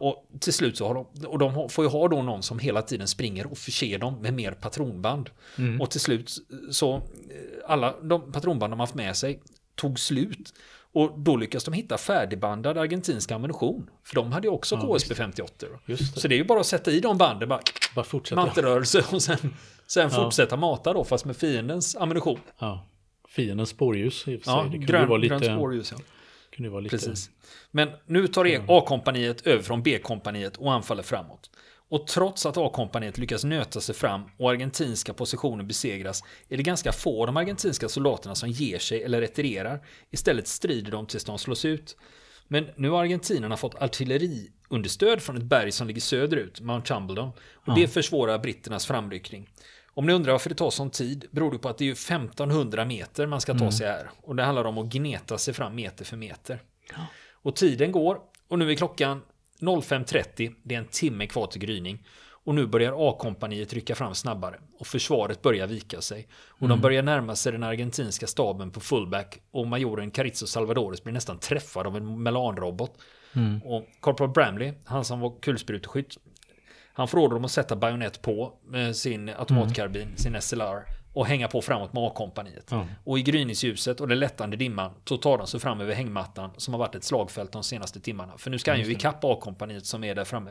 Och 0.00 0.28
till 0.40 0.52
slut 0.52 0.76
så 0.76 0.86
har 0.86 0.94
de, 0.94 1.26
och 1.26 1.38
de 1.38 1.68
får 1.68 1.84
ju 1.84 1.90
ha 1.90 2.08
då 2.08 2.22
någon 2.22 2.42
som 2.42 2.58
hela 2.58 2.82
tiden 2.82 3.08
springer 3.08 3.46
och 3.46 3.58
förser 3.58 3.98
dem 3.98 4.22
med 4.22 4.34
mer 4.34 4.52
patronband. 4.52 5.30
Mm. 5.58 5.80
Och 5.80 5.90
till 5.90 6.00
slut 6.00 6.36
så, 6.70 6.94
eh, 6.96 7.00
alla 7.66 7.94
de 8.00 8.32
patronband 8.32 8.72
de 8.72 8.80
haft 8.80 8.94
med 8.94 9.16
sig 9.16 9.40
tog 9.74 10.00
slut. 10.00 10.54
Och 10.96 11.18
då 11.18 11.36
lyckas 11.36 11.64
de 11.64 11.74
hitta 11.74 11.98
färdigbandad 11.98 12.78
argentinsk 12.78 13.30
ammunition. 13.30 13.90
För 14.04 14.14
de 14.14 14.32
hade 14.32 14.46
ju 14.46 14.52
också 14.52 14.74
ja, 14.74 14.98
KSB 14.98 15.14
58. 15.14 15.66
Så 16.16 16.28
det 16.28 16.34
är 16.34 16.36
ju 16.36 16.44
bara 16.44 16.60
att 16.60 16.66
sätta 16.66 16.90
i 16.90 17.00
de 17.00 17.18
banden, 17.18 17.48
bara, 17.48 17.60
bara 17.94 18.04
fortsätta. 18.04 18.40
mantelrörelse 18.40 19.04
och 19.12 19.22
sen, 19.22 19.54
sen 19.86 20.10
ja. 20.12 20.22
fortsätta 20.22 20.56
mata 20.56 20.92
då, 20.92 21.04
fast 21.04 21.24
med 21.24 21.36
fiendens 21.36 21.96
ammunition. 21.96 22.38
Ja. 22.58 22.86
Fiendens 23.28 23.68
spårljus 23.68 24.28
i 24.28 24.36
och 24.36 24.40
för 24.40 24.44
sig. 24.44 24.54
Ja, 24.54 24.68
det 24.72 24.78
grön, 24.78 25.08
vara 25.08 25.18
lite, 25.18 25.38
grön 25.38 25.58
spårljus. 25.58 25.92
Ja. 25.92 25.98
Kunde 26.50 26.70
vara 26.70 26.80
lite... 26.80 26.96
Precis. 26.96 27.30
Men 27.70 27.88
nu 28.06 28.28
tar 28.28 28.60
A-kompaniet 28.68 29.46
över 29.46 29.62
från 29.62 29.82
B-kompaniet 29.82 30.56
och 30.56 30.72
anfaller 30.72 31.02
framåt. 31.02 31.50
Och 31.88 32.06
trots 32.06 32.46
att 32.46 32.56
A-kompaniet 32.56 33.18
lyckas 33.18 33.44
nöta 33.44 33.80
sig 33.80 33.94
fram 33.94 34.22
och 34.36 34.50
argentinska 34.50 35.14
positioner 35.14 35.64
besegras 35.64 36.22
är 36.48 36.56
det 36.56 36.62
ganska 36.62 36.92
få 36.92 37.20
av 37.20 37.26
de 37.26 37.36
argentinska 37.36 37.88
soldaterna 37.88 38.34
som 38.34 38.50
ger 38.50 38.78
sig 38.78 39.02
eller 39.02 39.20
retirerar. 39.20 39.86
Istället 40.10 40.48
strider 40.48 40.90
de 40.90 41.06
tills 41.06 41.24
de 41.24 41.38
slås 41.38 41.64
ut. 41.64 41.96
Men 42.48 42.68
nu 42.76 42.90
har 42.90 43.00
argentinerna 43.00 43.56
fått 43.56 43.74
artilleriunderstöd 43.74 45.22
från 45.22 45.36
ett 45.36 45.42
berg 45.42 45.72
som 45.72 45.86
ligger 45.86 46.00
söderut, 46.00 46.60
Mount 46.60 46.94
Chumbledon. 46.94 47.32
Och 47.66 47.74
det 47.74 47.88
försvårar 47.88 48.38
britternas 48.38 48.86
framryckning. 48.86 49.48
Om 49.94 50.06
ni 50.06 50.12
undrar 50.12 50.32
varför 50.32 50.48
det 50.48 50.54
tar 50.54 50.70
sån 50.70 50.90
tid 50.90 51.26
beror 51.30 51.52
det 51.52 51.58
på 51.58 51.68
att 51.68 51.78
det 51.78 51.88
är 51.88 51.92
1500 51.92 52.84
meter 52.84 53.26
man 53.26 53.40
ska 53.40 53.52
ta 53.52 53.58
mm. 53.58 53.72
sig 53.72 53.86
här. 53.86 54.10
Och 54.22 54.36
det 54.36 54.42
handlar 54.42 54.64
om 54.64 54.78
att 54.78 54.86
gneta 54.86 55.38
sig 55.38 55.54
fram 55.54 55.74
meter 55.74 56.04
för 56.04 56.16
meter. 56.16 56.62
Och 57.32 57.56
tiden 57.56 57.92
går 57.92 58.18
och 58.48 58.58
nu 58.58 58.70
är 58.70 58.74
klockan 58.74 59.22
05.30, 59.60 60.54
det 60.62 60.74
är 60.74 60.78
en 60.78 60.86
timme 60.86 61.26
kvar 61.26 61.46
till 61.46 61.60
gryning. 61.60 62.06
Och 62.46 62.54
nu 62.54 62.66
börjar 62.66 63.10
A-kompaniet 63.10 63.72
rycka 63.72 63.94
fram 63.94 64.14
snabbare 64.14 64.58
och 64.78 64.86
försvaret 64.86 65.42
börjar 65.42 65.66
vika 65.66 66.00
sig. 66.00 66.28
Och 66.48 66.62
mm. 66.62 66.70
de 66.70 66.82
börjar 66.82 67.02
närma 67.02 67.36
sig 67.36 67.52
den 67.52 67.62
argentinska 67.62 68.26
staben 68.26 68.70
på 68.70 68.80
fullback 68.80 69.38
och 69.50 69.66
majoren 69.66 70.10
Carizzo 70.10 70.46
Salvadores 70.46 71.04
blir 71.04 71.14
nästan 71.14 71.38
träffad 71.38 71.86
av 71.86 71.96
en 71.96 72.22
melanrobot. 72.22 72.92
Mm. 73.32 73.62
Och 73.62 73.86
Corporal 74.00 74.30
Bramley, 74.30 74.72
han 74.84 75.04
som 75.04 75.20
var 75.20 75.40
kulspruteskytt, 75.40 76.16
Han 76.92 77.08
får 77.08 77.18
order 77.18 77.36
om 77.36 77.44
att 77.44 77.50
sätta 77.50 77.76
bajonett 77.76 78.22
på 78.22 78.52
eh, 78.74 78.92
sin 78.92 79.28
automatkarbin, 79.28 80.16
sin 80.16 80.40
SLR 80.40 80.86
och 81.16 81.26
hänga 81.26 81.48
på 81.48 81.62
framåt 81.62 81.92
med 81.92 82.02
A-kompaniet. 82.02 82.68
Ja. 82.70 82.86
Och 83.04 83.18
i 83.18 83.22
gryningsljuset 83.22 84.00
och 84.00 84.08
den 84.08 84.18
lättande 84.18 84.56
dimman 84.56 84.90
så 85.04 85.16
tar 85.16 85.38
de 85.38 85.46
sig 85.46 85.60
fram 85.60 85.80
över 85.80 85.94
hängmattan 85.94 86.50
som 86.56 86.74
har 86.74 86.78
varit 86.78 86.94
ett 86.94 87.04
slagfält 87.04 87.52
de 87.52 87.62
senaste 87.62 88.00
timmarna. 88.00 88.38
För 88.38 88.50
nu 88.50 88.58
ska 88.58 88.70
han 88.70 88.80
ju 88.80 88.92
ikapp 88.92 89.24
A-kompaniet 89.24 89.86
som 89.86 90.04
är 90.04 90.14
där 90.14 90.24
framme. 90.24 90.50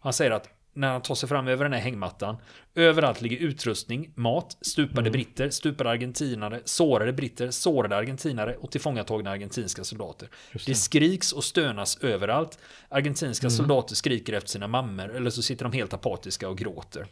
Han 0.00 0.12
säger 0.12 0.30
att 0.30 0.48
när 0.76 0.88
han 0.88 1.02
tar 1.02 1.14
sig 1.14 1.28
fram 1.28 1.48
över 1.48 1.64
den 1.64 1.72
här 1.72 1.80
hängmattan. 1.80 2.36
Överallt 2.74 3.20
ligger 3.20 3.36
utrustning, 3.36 4.12
mat, 4.14 4.56
stupade 4.60 5.10
britter, 5.10 5.50
stupade 5.50 5.90
argentinare, 5.90 6.60
sårade 6.64 7.12
britter, 7.12 7.50
sårade 7.50 7.96
argentinare 7.96 8.56
och 8.56 8.70
tillfångatagna 8.70 9.30
argentinska 9.30 9.84
soldater. 9.84 10.28
Det 10.52 10.66
det. 10.66 10.74
skriks 10.74 11.32
och 11.32 11.44
stönas 11.44 11.98
överallt. 12.02 12.58
Argentinska 12.88 13.50
soldater 13.50 13.94
skriker 13.94 14.32
efter 14.32 14.50
sina 14.50 14.66
mammor 14.68 15.16
eller 15.16 15.30
så 15.30 15.42
sitter 15.42 15.64
de 15.64 15.72
helt 15.72 15.94
apatiska 15.94 16.48
och 16.48 16.58
gråter. 16.58 17.06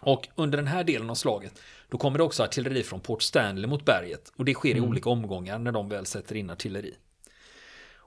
Och 0.00 0.28
under 0.34 0.58
den 0.58 0.66
här 0.66 0.84
delen 0.84 1.10
av 1.10 1.14
slaget 1.14 1.60
då 1.88 1.98
kommer 1.98 2.18
det 2.18 2.24
också 2.24 2.42
artilleri 2.42 2.82
från 2.82 3.00
Port 3.00 3.22
Stanley 3.22 3.66
mot 3.66 3.84
berget 3.84 4.32
och 4.36 4.44
det 4.44 4.54
sker 4.54 4.76
i 4.76 4.80
olika 4.80 5.10
omgångar 5.10 5.58
när 5.58 5.72
de 5.72 5.88
väl 5.88 6.06
sätter 6.06 6.34
in 6.34 6.50
artilleri. 6.50 6.94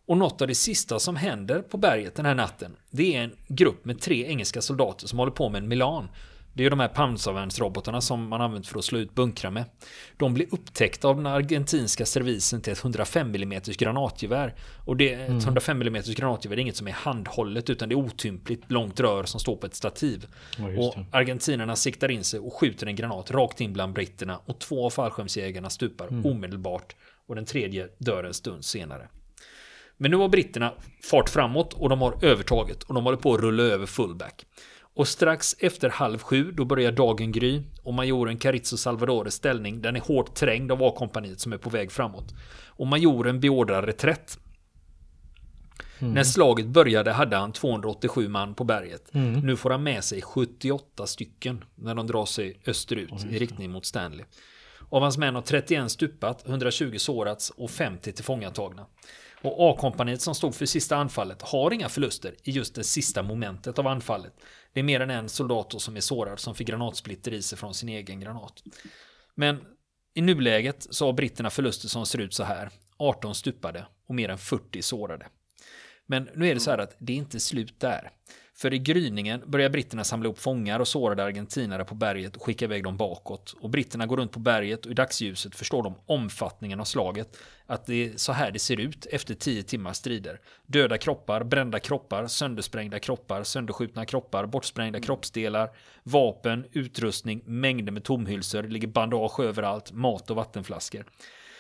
Och 0.06 0.18
något 0.18 0.42
av 0.42 0.48
det 0.48 0.56
sista 0.56 1.00
som 1.00 1.16
händer 1.16 1.62
på 1.62 1.78
berget 1.78 2.16
den 2.16 2.26
här 2.26 2.36
natten 2.36 2.76
det 2.90 3.16
är 3.16 3.22
en 3.22 3.36
grupp 3.48 3.86
med 3.86 4.02
tre 4.02 4.26
engelska 4.26 4.62
soldater 4.62 5.08
som 5.08 5.20
håller 5.20 5.32
på 5.32 5.50
med 5.50 5.64
en 5.64 5.68
Milan. 5.68 6.08
Det 6.54 6.62
är 6.62 6.64
ju 6.64 6.70
de 6.70 6.80
här 6.80 6.88
pansarvärnsrobotarna 6.88 8.02
som 8.02 8.28
man 8.28 8.42
använt 8.42 8.68
för 8.68 8.80
att 8.80 8.86
slå 8.86 9.00
ut 9.00 9.16
bunkrar 9.16 9.52
med. 9.52 9.66
De 10.18 10.34
blir 10.34 10.48
upptäckta 10.52 11.08
av 11.08 11.16
den 11.16 11.26
argentinska 11.26 12.06
servisen 12.06 12.62
till 12.62 12.74
ett 12.74 12.84
105 12.84 13.36
mm 13.36 13.62
granatgevär. 13.78 14.56
Och 14.86 14.98
det, 14.98 15.14
ett 15.14 15.44
105 15.44 15.82
mm 15.82 16.04
granatgevär 16.16 16.58
är 16.58 16.62
inget 16.62 16.76
som 16.76 16.88
är 16.88 16.92
handhållet 16.92 17.70
utan 17.70 17.90
det 17.90 17.94
är 17.94 17.98
otympligt 17.98 18.72
långt 18.72 19.00
rör 19.00 19.24
som 19.24 19.40
står 19.40 19.56
på 19.56 19.66
ett 19.68 19.76
stativ. 19.76 20.28
Ja, 20.58 20.66
och 20.66 20.94
det. 20.96 21.06
argentinerna 21.12 21.76
siktar 21.76 22.12
in 22.12 22.24
sig 22.24 22.40
och 22.40 22.54
skjuter 22.54 22.88
en 22.88 22.96
granat 22.96 23.32
rakt 23.32 23.62
in 23.62 23.74
bland 23.74 23.94
britterna 23.94 24.40
och 24.46 24.60
två 24.60 24.86
av 24.86 24.90
fallskärmsjägarna 24.90 25.70
stupar 25.70 26.08
Mm. 26.08 26.26
omedelbart 26.26 26.96
och 27.28 27.36
den 27.36 27.46
tredje 27.46 27.88
dör 27.98 28.24
en 28.24 28.34
stund 28.34 28.66
senare. 28.66 29.08
Men 29.98 30.12
nu 30.12 30.18
har 30.18 30.30
britterna 30.30 30.74
fart 31.04 31.30
framåt 31.30 31.74
och 31.74 31.90
de 31.90 32.02
har 32.02 32.26
övertaget 32.26 32.84
och 32.84 32.94
de 32.94 33.04
håller 33.04 33.18
på 33.18 33.34
att 33.34 33.42
rulla 33.42 33.64
över 33.64 33.86
fullback. 33.86 34.46
Och 34.94 35.08
strax 35.08 35.56
efter 35.60 35.90
halv 35.90 36.20
sju 36.20 36.52
då 36.52 36.66
börjar 36.66 36.92
dagen 36.92 37.32
gry 37.32 37.62
och 37.84 37.94
majoren 37.94 38.38
Carizzo 38.38 38.78
Salvadores 38.78 39.34
ställning 39.34 39.82
den 39.82 39.96
är 39.96 40.00
hårt 40.00 40.36
trängd 40.36 40.72
av 40.72 40.84
A-kompaniet 40.84 41.40
som 41.40 41.54
är 41.54 41.58
på 41.58 41.70
väg 41.70 41.92
framåt. 41.92 42.34
Och 42.66 42.88
majoren 42.88 43.40
beordrar 43.40 43.82
reträtt. 43.86 44.40
När 46.00 46.24
slaget 46.24 46.68
började 46.68 47.12
hade 47.12 47.36
han 47.36 47.52
287 47.52 48.28
man 48.28 48.56
på 48.56 48.64
berget. 48.64 49.10
Nu 49.44 49.56
får 49.58 49.70
han 49.70 49.84
med 49.84 50.04
sig 50.04 50.22
78 50.22 51.08
stycken 51.08 51.64
när 51.76 51.96
de 51.96 52.08
drar 52.08 52.26
sig 52.26 52.62
österut 52.68 53.26
i 53.30 53.40
riktning 53.40 53.72
mot 53.72 53.86
Stanley. 53.86 54.26
Av 54.90 55.02
hans 55.02 55.18
män 55.18 55.36
har 55.36 55.42
31 55.42 55.92
stupat, 55.92 56.48
120 56.48 56.98
sårats 56.98 57.50
och 57.50 57.72
50 57.72 58.12
tillfångatagna. 58.12 58.86
Och 59.42 59.70
A-kompaniet 59.70 60.22
som 60.22 60.36
stod 60.36 60.56
för 60.56 60.66
sista 60.66 60.96
anfallet 60.96 61.42
har 61.42 61.74
inga 61.74 61.90
förluster 61.90 62.36
i 62.44 62.52
just 62.52 62.76
det 62.76 62.84
sista 62.84 63.24
momentet 63.24 63.80
av 63.80 63.88
anfallet. 63.88 64.34
Det 64.74 64.80
är 64.80 64.84
mer 64.84 65.00
än 65.00 65.10
en 65.10 65.30
soldat 65.30 65.82
som 65.82 65.96
är 65.96 66.02
sårad 66.02 66.40
som 66.40 66.56
fick 66.56 66.68
granatsplitter 66.68 67.34
i 67.34 67.42
sig 67.42 67.58
från 67.58 67.74
sin 67.74 67.90
egen 67.90 68.20
granat. 68.20 68.64
Men 69.36 69.66
i 70.14 70.22
nuläget 70.22 70.88
så 70.90 71.06
har 71.06 71.14
britterna 71.14 71.50
förluster 71.50 71.88
som 71.88 72.06
ser 72.06 72.20
ut 72.20 72.34
så 72.34 72.44
här. 72.44 72.70
18 72.98 73.36
stupade 73.36 73.86
och 74.08 74.16
mer 74.16 74.30
än 74.30 74.38
40 74.38 74.82
sårade. 74.82 75.28
Men 76.06 76.30
nu 76.36 76.50
är 76.50 76.54
det 76.54 76.60
så 76.60 76.72
här 76.72 76.78
att 76.78 76.96
det 77.00 77.14
är 77.14 77.18
inte 77.18 77.40
slut 77.40 77.80
där. 77.80 78.12
För 78.62 78.74
i 78.74 78.80
gryningen 78.80 79.44
börjar 79.46 79.70
britterna 79.70 80.04
samla 80.04 80.30
upp 80.30 80.40
fångar 80.40 80.80
och 80.80 80.88
sårade 80.88 81.24
argentinare 81.24 81.86
på 81.86 81.96
berget 81.96 82.36
och 82.36 82.44
skicka 82.44 82.66
iväg 82.66 82.84
dem 82.84 82.98
bakåt. 82.98 83.56
Och 83.62 83.70
britterna 83.70 84.06
går 84.06 84.18
runt 84.18 84.32
på 84.32 84.40
berget 84.40 84.86
och 84.86 84.92
i 84.92 84.96
dagsljuset 84.96 85.56
förstår 85.56 85.84
de 85.84 85.96
omfattningen 86.06 86.80
av 86.80 86.86
slaget. 86.86 87.38
Att 87.66 87.86
det 87.86 87.94
är 88.06 88.18
så 88.18 88.32
här 88.32 88.52
det 88.52 88.60
ser 88.60 88.80
ut 88.80 89.06
efter 89.06 89.34
tio 89.34 89.64
timmars 89.64 89.98
strider. 89.98 90.42
Döda 90.66 90.98
kroppar, 90.98 91.44
brända 91.44 91.80
kroppar, 91.80 92.28
söndersprängda 92.28 93.00
kroppar, 93.00 93.44
sönderskjutna 93.44 94.06
kroppar, 94.06 94.46
bortsprängda 94.46 95.00
kroppsdelar, 95.00 95.70
vapen, 96.04 96.66
utrustning, 96.72 97.42
mängder 97.46 97.92
med 97.92 98.04
tomhylsor, 98.04 98.64
det 98.64 98.70
ligger 98.70 98.88
bandage 98.88 99.40
överallt, 99.40 99.92
mat 99.92 100.30
och 100.30 100.36
vattenflaskor. 100.36 101.06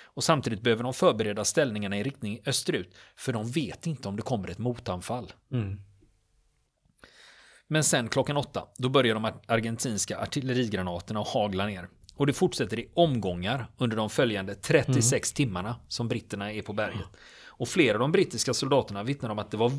Och 0.03 0.23
samtidigt 0.23 0.61
behöver 0.61 0.83
de 0.83 0.93
förbereda 0.93 1.45
ställningarna 1.45 1.97
i 1.97 2.03
riktning 2.03 2.39
österut, 2.45 2.95
för 3.15 3.33
de 3.33 3.51
vet 3.51 3.87
inte 3.87 4.07
om 4.07 4.15
det 4.15 4.21
kommer 4.21 4.47
ett 4.47 4.57
motanfall. 4.57 5.33
Men 7.71 7.83
sen 7.83 8.09
klockan 8.09 8.37
åtta, 8.37 8.67
då 8.77 8.89
börjar 8.89 9.15
de 9.15 9.31
argentinska 9.47 10.19
artillerigranaterna 10.19 11.19
att 11.21 11.27
hagla 11.27 11.65
ner. 11.65 11.87
Och 12.15 12.27
det 12.27 12.33
fortsätter 12.33 12.79
i 12.79 12.91
omgångar 12.93 13.67
under 13.77 13.97
de 13.97 14.09
följande 14.09 14.55
36 14.55 15.33
timmarna 15.33 15.75
som 15.87 16.07
britterna 16.07 16.51
är 16.51 16.61
på 16.61 16.73
berget. 16.73 17.07
Och 17.45 17.67
flera 17.67 17.93
av 17.93 17.99
de 17.99 18.11
brittiska 18.11 18.53
soldaterna 18.53 19.03
vittnar 19.03 19.29
om 19.29 19.39
att 19.39 19.51
det 19.51 19.57
var 19.57 19.71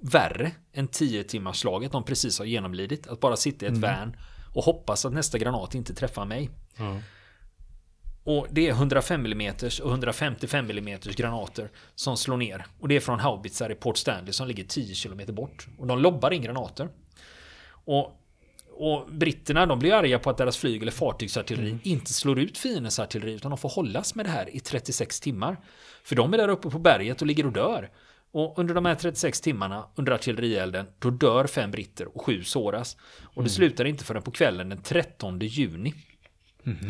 värre 0.00 0.52
än 0.72 0.88
10 0.88 1.24
timmars 1.24 1.56
slaget 1.56 1.92
de 1.92 2.04
precis 2.04 2.38
har 2.38 2.46
genomlidit. 2.46 3.06
Att 3.06 3.20
bara 3.20 3.36
sitta 3.36 3.66
i 3.66 3.68
ett 3.68 3.76
vän 3.76 4.16
och 4.54 4.64
hoppas 4.64 5.04
att 5.04 5.12
nästa 5.12 5.38
granat 5.38 5.74
inte 5.74 5.94
träffar 5.94 6.24
mig. 6.24 6.50
Ja. 6.76 7.00
Och 8.24 8.46
det 8.50 8.68
är 8.68 8.72
105 8.72 9.26
mm 9.26 9.54
och 9.82 9.90
155 9.90 10.70
mm 10.70 10.98
granater 11.16 11.70
som 11.94 12.16
slår 12.16 12.36
ner. 12.36 12.66
Och 12.80 12.88
det 12.88 12.96
är 12.96 13.00
från 13.00 13.20
haubitsar 13.20 13.72
i 13.72 13.74
Port 13.74 13.96
Stanley 13.96 14.32
som 14.32 14.48
ligger 14.48 14.64
10 14.64 14.94
km 14.94 15.34
bort. 15.34 15.68
Och 15.78 15.86
de 15.86 15.98
lobbar 15.98 16.30
in 16.30 16.42
granater. 16.42 16.88
Och, 17.84 18.20
och 18.70 19.06
britterna 19.10 19.66
de 19.66 19.78
blir 19.78 19.92
arga 19.92 20.18
på 20.18 20.30
att 20.30 20.36
deras 20.36 20.56
flyg 20.56 20.82
eller 20.82 20.92
fartygsartilleri 20.92 21.78
inte 21.82 22.12
slår 22.12 22.38
ut 22.38 22.58
fiendens 22.58 22.98
artilleri 22.98 23.32
utan 23.32 23.50
de 23.50 23.58
får 23.58 23.68
hållas 23.68 24.14
med 24.14 24.26
det 24.26 24.30
här 24.30 24.56
i 24.56 24.60
36 24.60 25.20
timmar. 25.20 25.56
För 26.04 26.16
de 26.16 26.34
är 26.34 26.38
där 26.38 26.48
uppe 26.48 26.70
på 26.70 26.78
berget 26.78 27.20
och 27.20 27.26
ligger 27.26 27.46
och 27.46 27.52
dör. 27.52 27.90
Och 28.32 28.58
under 28.58 28.74
de 28.74 28.84
här 28.84 28.94
36 28.94 29.40
timmarna 29.40 29.84
under 29.94 30.12
artillerielden 30.12 30.86
då 30.98 31.10
dör 31.10 31.46
fem 31.46 31.70
britter 31.70 32.16
och 32.16 32.22
sju 32.22 32.44
såras. 32.44 32.96
Och 33.34 33.42
det 33.42 33.50
slutar 33.50 33.84
inte 33.84 34.04
förrän 34.04 34.22
på 34.22 34.30
kvällen 34.30 34.68
den 34.68 34.82
13 34.82 35.38
juni. 35.38 35.94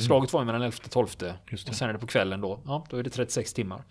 Slaget 0.01 0.33
var 0.33 0.41
ju 0.41 0.47
mellan 0.47 0.63
11 0.63 0.77
och 0.85 0.91
12 0.91 1.07
Just 1.07 1.19
det. 1.19 1.71
och 1.71 1.77
sen 1.77 1.89
är 1.89 1.93
det 1.93 1.99
på 1.99 2.07
kvällen 2.07 2.41
då. 2.41 2.61
Ja, 2.67 2.87
då 2.91 2.97
är 2.97 3.03
det 3.03 3.11
36 3.11 3.53
timmar. 3.53 3.83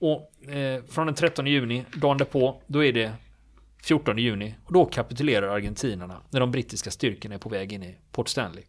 Och 0.00 0.48
eh, 0.48 0.84
från 0.84 1.06
den 1.06 1.14
13 1.14 1.46
juni, 1.46 1.84
dagen 1.96 2.18
därpå, 2.18 2.62
då 2.66 2.84
är 2.84 2.92
det 2.92 3.12
14 3.82 4.18
juni. 4.18 4.54
Och 4.64 4.72
då 4.72 4.86
kapitulerar 4.86 5.48
argentinarna 5.48 6.22
när 6.30 6.40
de 6.40 6.50
brittiska 6.50 6.90
styrkorna 6.90 7.34
är 7.34 7.38
på 7.38 7.48
väg 7.48 7.72
in 7.72 7.82
i 7.82 7.98
Port 8.12 8.28
Stanley. 8.28 8.64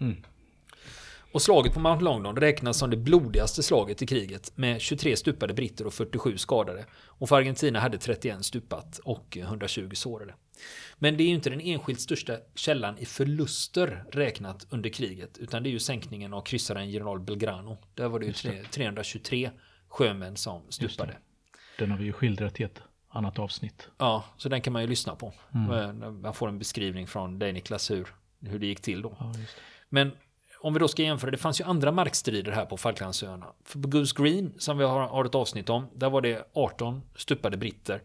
Mm. 0.00 0.16
Och 1.32 1.42
slaget 1.42 1.74
på 1.74 1.80
Mount 1.80 2.04
Longdon 2.04 2.36
räknas 2.36 2.78
som 2.78 2.90
det 2.90 2.96
blodigaste 2.96 3.62
slaget 3.62 4.02
i 4.02 4.06
kriget 4.06 4.52
med 4.54 4.80
23 4.80 5.16
stupade 5.16 5.54
britter 5.54 5.86
och 5.86 5.94
47 5.94 6.38
skadade. 6.38 6.84
Och 6.92 7.28
för 7.28 7.36
Argentina 7.36 7.80
hade 7.80 7.98
31 7.98 8.44
stupat 8.44 8.98
och 8.98 9.36
120 9.36 9.90
sårade. 9.92 10.34
Men 10.98 11.16
det 11.16 11.22
är 11.22 11.28
ju 11.28 11.34
inte 11.34 11.50
den 11.50 11.60
enskilt 11.60 12.00
största 12.00 12.36
källan 12.54 12.98
i 12.98 13.04
förluster 13.04 14.04
räknat 14.12 14.66
under 14.70 14.90
kriget 14.90 15.38
utan 15.38 15.62
det 15.62 15.68
är 15.68 15.72
ju 15.72 15.78
sänkningen 15.78 16.34
av 16.34 16.40
kryssaren 16.40 16.90
General 16.90 17.20
Belgrano. 17.20 17.78
Där 17.94 18.08
var 18.08 18.18
det 18.18 18.26
ju 18.26 18.32
tre- 18.32 18.64
323 18.70 19.50
sjömän 19.88 20.36
som 20.36 20.62
stupade. 20.68 21.16
Den 21.78 21.90
har 21.90 21.98
vi 21.98 22.04
ju 22.04 22.12
skildrat 22.12 22.60
i 22.60 22.62
ett 22.62 22.82
annat 23.18 23.38
avsnitt. 23.38 23.88
Ja, 23.98 24.24
så 24.36 24.48
den 24.48 24.60
kan 24.60 24.72
man 24.72 24.82
ju 24.82 24.88
lyssna 24.88 25.14
på. 25.14 25.32
Eh, 25.52 25.92
Man 25.92 26.34
får 26.34 26.48
en 26.48 26.58
beskrivning 26.58 27.06
från 27.06 27.38
dig 27.38 27.52
Niklas 27.52 27.90
hur, 27.90 28.08
hur 28.40 28.58
det 28.58 28.66
gick 28.66 28.80
till 28.80 29.02
då. 29.02 29.16
Ja. 29.18 29.32
Men 29.88 30.12
om 30.60 30.72
vi 30.72 30.78
då 30.78 30.88
ska 30.88 31.02
jämföra, 31.02 31.30
det 31.30 31.36
fanns 31.36 31.60
ju 31.60 31.64
andra 31.64 31.92
markstrider 31.92 32.52
här 32.52 32.64
på 32.64 32.76
Falklandsöarna. 32.76 33.46
För 33.64 33.80
på 33.80 33.88
Goose 33.88 34.22
Green, 34.22 34.52
som 34.58 34.78
vi 34.78 34.84
har, 34.84 35.00
har 35.00 35.24
ett 35.24 35.34
avsnitt 35.34 35.70
om, 35.70 35.86
där 35.94 36.10
var 36.10 36.20
det 36.20 36.48
18 36.54 37.02
stupade 37.16 37.56
britter. 37.56 38.02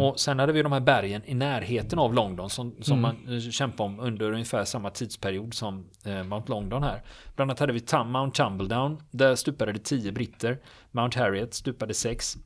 Och 0.00 0.20
sen 0.20 0.38
hade 0.38 0.52
vi 0.52 0.62
de 0.62 0.72
här 0.72 0.80
bergen 0.80 1.22
i 1.24 1.34
närheten 1.34 1.98
av 1.98 2.14
Longdon 2.14 2.50
som, 2.50 2.74
som 2.80 3.00
man 3.00 3.34
eh, 3.34 3.50
kämpade 3.50 3.86
om 3.86 4.00
under 4.00 4.32
ungefär 4.32 4.64
samma 4.64 4.90
tidsperiod 4.90 5.54
som 5.54 5.90
eh, 6.04 6.22
Mount 6.22 6.50
Longdon 6.52 6.82
här. 6.82 7.02
Bland 7.36 7.50
annat 7.50 7.58
hade 7.60 7.72
vi 7.72 7.82
Mount 8.06 8.42
Tumbledown, 8.42 9.02
där 9.10 9.34
stupade 9.34 9.72
det 9.72 9.78
10 9.78 10.12
britter. 10.12 10.58
Mount 10.90 11.18
Harriet 11.18 11.54
stupade 11.54 11.94
6. 11.94 12.36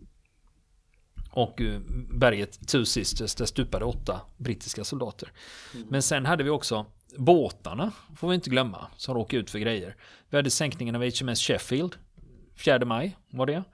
Och 1.32 1.60
eh, 1.60 1.80
berget 2.10 2.68
Two 2.68 2.84
Sisters, 2.84 3.34
där 3.34 3.46
stupade 3.46 3.84
åtta 3.84 4.20
brittiska 4.36 4.84
soldater. 4.84 5.32
Men 5.88 6.02
sen 6.02 6.26
hade 6.26 6.44
vi 6.44 6.50
också 6.50 6.86
båtarna, 7.16 7.92
får 8.16 8.28
vi 8.28 8.34
inte 8.34 8.50
glömma, 8.50 8.86
som 8.96 9.14
råkade 9.14 9.42
ut 9.42 9.50
för 9.50 9.58
grejer. 9.58 9.96
Vi 10.30 10.36
hade 10.36 10.50
sänkningen 10.50 10.94
av 10.94 11.02
HMS 11.02 11.40
Sheffield, 11.40 11.96
4 12.56 12.84
maj 12.84 13.16
var 13.30 13.46
det. 13.46 13.64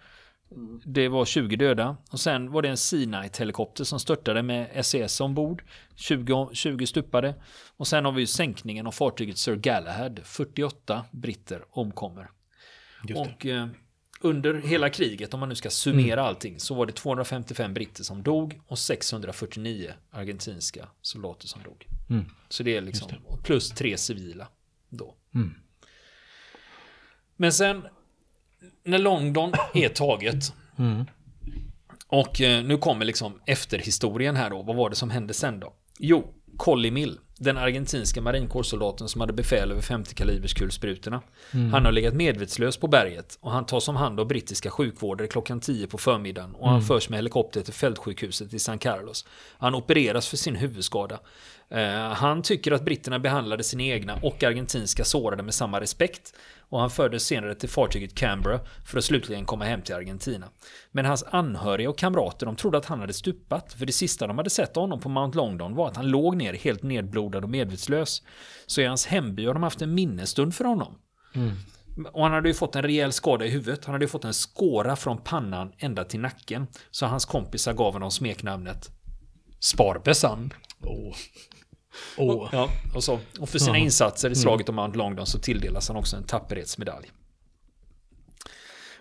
Det 0.85 1.09
var 1.09 1.25
20 1.25 1.57
döda. 1.57 1.97
Och 2.11 2.21
sen 2.21 2.51
var 2.51 2.63
det 2.63 2.69
en 2.69 2.77
Sea 2.77 3.05
Knight 3.05 3.41
helikopter 3.41 3.85
som 3.85 4.01
störtade 4.01 4.43
med 4.43 4.87
SES 4.87 5.21
ombord. 5.21 5.65
20, 5.95 6.51
20 6.53 6.87
stupade. 6.87 7.35
Och 7.77 7.87
sen 7.87 8.05
har 8.05 8.13
vi 8.13 8.21
ju 8.21 8.27
sänkningen 8.27 8.87
av 8.87 8.93
fartyget 8.93 9.39
Sir 9.39 9.57
Galahad. 9.57 10.21
48 10.25 11.05
britter 11.11 11.65
omkommer. 11.71 12.31
Och 13.17 13.47
eh, 13.47 13.67
under 14.21 14.55
hela 14.55 14.91
kriget, 14.91 15.35
om 15.35 15.41
man 15.41 15.49
nu 15.49 15.55
ska 15.55 15.71
summera 15.71 16.23
allting, 16.23 16.61
så 16.61 16.75
var 16.75 16.87
det 16.87 16.93
255 16.93 17.75
britter 17.75 18.05
som 18.05 18.23
dog 18.23 18.61
och 18.67 18.79
649 18.79 19.93
argentinska 20.11 20.89
soldater 21.03 21.49
som 21.49 21.63
dog. 21.63 21.87
Mm. 22.11 22.25
Så 22.49 22.63
det 22.63 22.77
är 22.77 22.81
liksom, 22.81 23.11
plus 23.43 23.71
tre 23.71 23.97
civila 23.97 24.49
då. 24.89 25.15
Mm. 25.35 25.55
Men 27.37 27.53
sen, 27.53 27.83
när 28.85 28.99
London 28.99 29.53
är 29.75 29.89
taget, 29.89 30.53
Mm. 30.79 31.05
och 32.07 32.41
eh, 32.41 32.65
nu 32.65 32.77
kommer 32.79 33.05
liksom 33.05 33.41
efterhistorien 33.47 34.37
här 34.37 34.51
då. 34.51 34.63
Vad 34.63 34.77
var 34.77 34.91
det 34.91 34.97
som 34.97 35.11
hände 35.11 35.35
sen 35.35 35.61
då? 35.61 35.73
Jo, 35.99 36.35
Colly 36.57 36.91
Mill, 36.91 37.19
den 37.39 37.59
argentinska 37.59 38.21
marinkårssoldaten 38.21 39.09
som 39.09 39.21
hade 39.21 39.33
befäl 39.33 39.71
över 39.71 39.83
50 39.83 40.15
kalibers 40.15 40.55
kulsprutorna. 40.55 41.23
Han 41.73 41.85
har 41.85 41.93
legat 41.93 42.15
medvetslös 42.15 42.77
på 42.77 42.87
berget 42.87 43.39
och 43.41 43.53
han 43.53 43.67
tas 43.67 43.89
om 43.89 43.97
hand 43.97 44.21
av 44.21 44.27
brittiska 44.27 44.71
sjukvårdare 44.71 45.29
klockan 45.29 45.61
10 45.61 45.87
på 45.87 45.99
förmiddagen 45.99 46.55
och 46.55 46.69
han 46.71 46.83
förs 46.83 47.09
med 47.09 47.19
helikopter 47.19 47.61
till 47.63 47.75
fältsjukhuset 47.75 48.55
i 48.55 48.59
San 48.59 48.79
Carlos. 48.79 49.27
Han 49.59 49.75
opereras 49.75 50.29
för 50.29 50.37
sin 50.37 50.57
huvudskada. 50.57 51.19
Eh, 51.71 52.13
han 52.13 52.43
tycker 52.43 52.73
att 52.73 52.85
britterna 52.85 53.19
behandlade 53.19 53.65
sina 53.65 53.83
egna 53.83 54.19
och 54.23 54.45
argentinska 54.45 55.05
sårade 55.05 55.43
med 55.43 55.55
samma 55.55 55.81
respekt 55.81 56.35
och 56.69 56.81
han 56.81 56.91
fördes 56.91 57.23
senare 57.23 57.55
till 57.55 57.69
fartyget 57.69 58.15
Canberra 58.15 58.61
för 58.85 58.99
att 58.99 59.05
slutligen 59.05 59.45
komma 59.45 59.65
hem 59.65 59.83
till 59.83 59.95
Argentina. 59.95 60.49
Men 60.93 61.05
hans 61.05 61.25
anhöriga 61.31 61.91
och 61.91 61.99
kamrater 61.99 62.47
de 62.47 62.57
trodde 62.57 62.79
att 62.79 62.85
han 62.85 63.01
hade 63.01 63.13
stupat 63.13 63.73
för 63.73 63.87
det 63.87 63.93
sista 63.93 64.27
de 64.27 64.39
hade 64.39 64.51
sett 64.51 64.77
av 64.77 64.83
honom 64.83 65.01
på 65.01 65.09
Mount 65.09 65.37
Longdon 65.37 65.75
var 65.75 65.89
att 65.89 65.97
han 65.97 66.07
låg 66.07 66.37
ner 66.37 66.55
helt 66.55 66.83
nedblodad 66.83 67.45
och 67.45 67.51
medvetslös. 67.51 68.23
Så 68.67 68.81
i 68.81 68.85
hans 68.85 69.07
hemby 69.07 69.47
har 69.47 69.55
de 69.55 69.63
haft 69.63 69.83
en 69.83 69.95
minnesstund 69.95 70.55
för 70.55 70.65
honom. 70.65 70.99
Och 72.13 72.23
han 72.23 72.33
hade 72.33 72.49
ju 72.49 72.55
fått 72.55 72.77
en 72.77 72.83
rejäl 72.83 73.13
skada 73.13 73.45
i 73.45 73.51
huvudet. 73.51 73.85
Han 73.85 73.95
hade 73.95 74.05
ju 74.05 74.09
fått 74.09 74.25
en 74.25 74.35
skåra 74.35 74.97
från 74.97 75.19
pannan 75.19 75.73
ända 75.79 76.05
till 76.05 76.21
nacken. 76.21 76.67
Så 76.91 77.07
hans 77.07 77.25
kompisar 77.25 77.73
gav 77.73 77.93
honom 77.93 78.11
smeknamnet 78.11 78.91
Sparbessan. 79.61 80.53
Åh. 82.17 82.37
Åh. 82.37 82.49
Ja, 82.53 82.71
och, 82.95 83.05
så. 83.05 83.21
och 83.41 83.49
för 83.49 83.59
sina 83.59 83.79
insatser 83.79 84.31
i 84.31 84.35
slaget 84.35 84.69
om 84.69 84.75
Mount 84.75 84.99
Longdon 84.99 85.27
så 85.27 85.39
tilldelas 85.39 85.89
han 85.89 85.97
också 85.97 86.17
en 86.17 86.25
tapperhetsmedalj. 86.25 87.11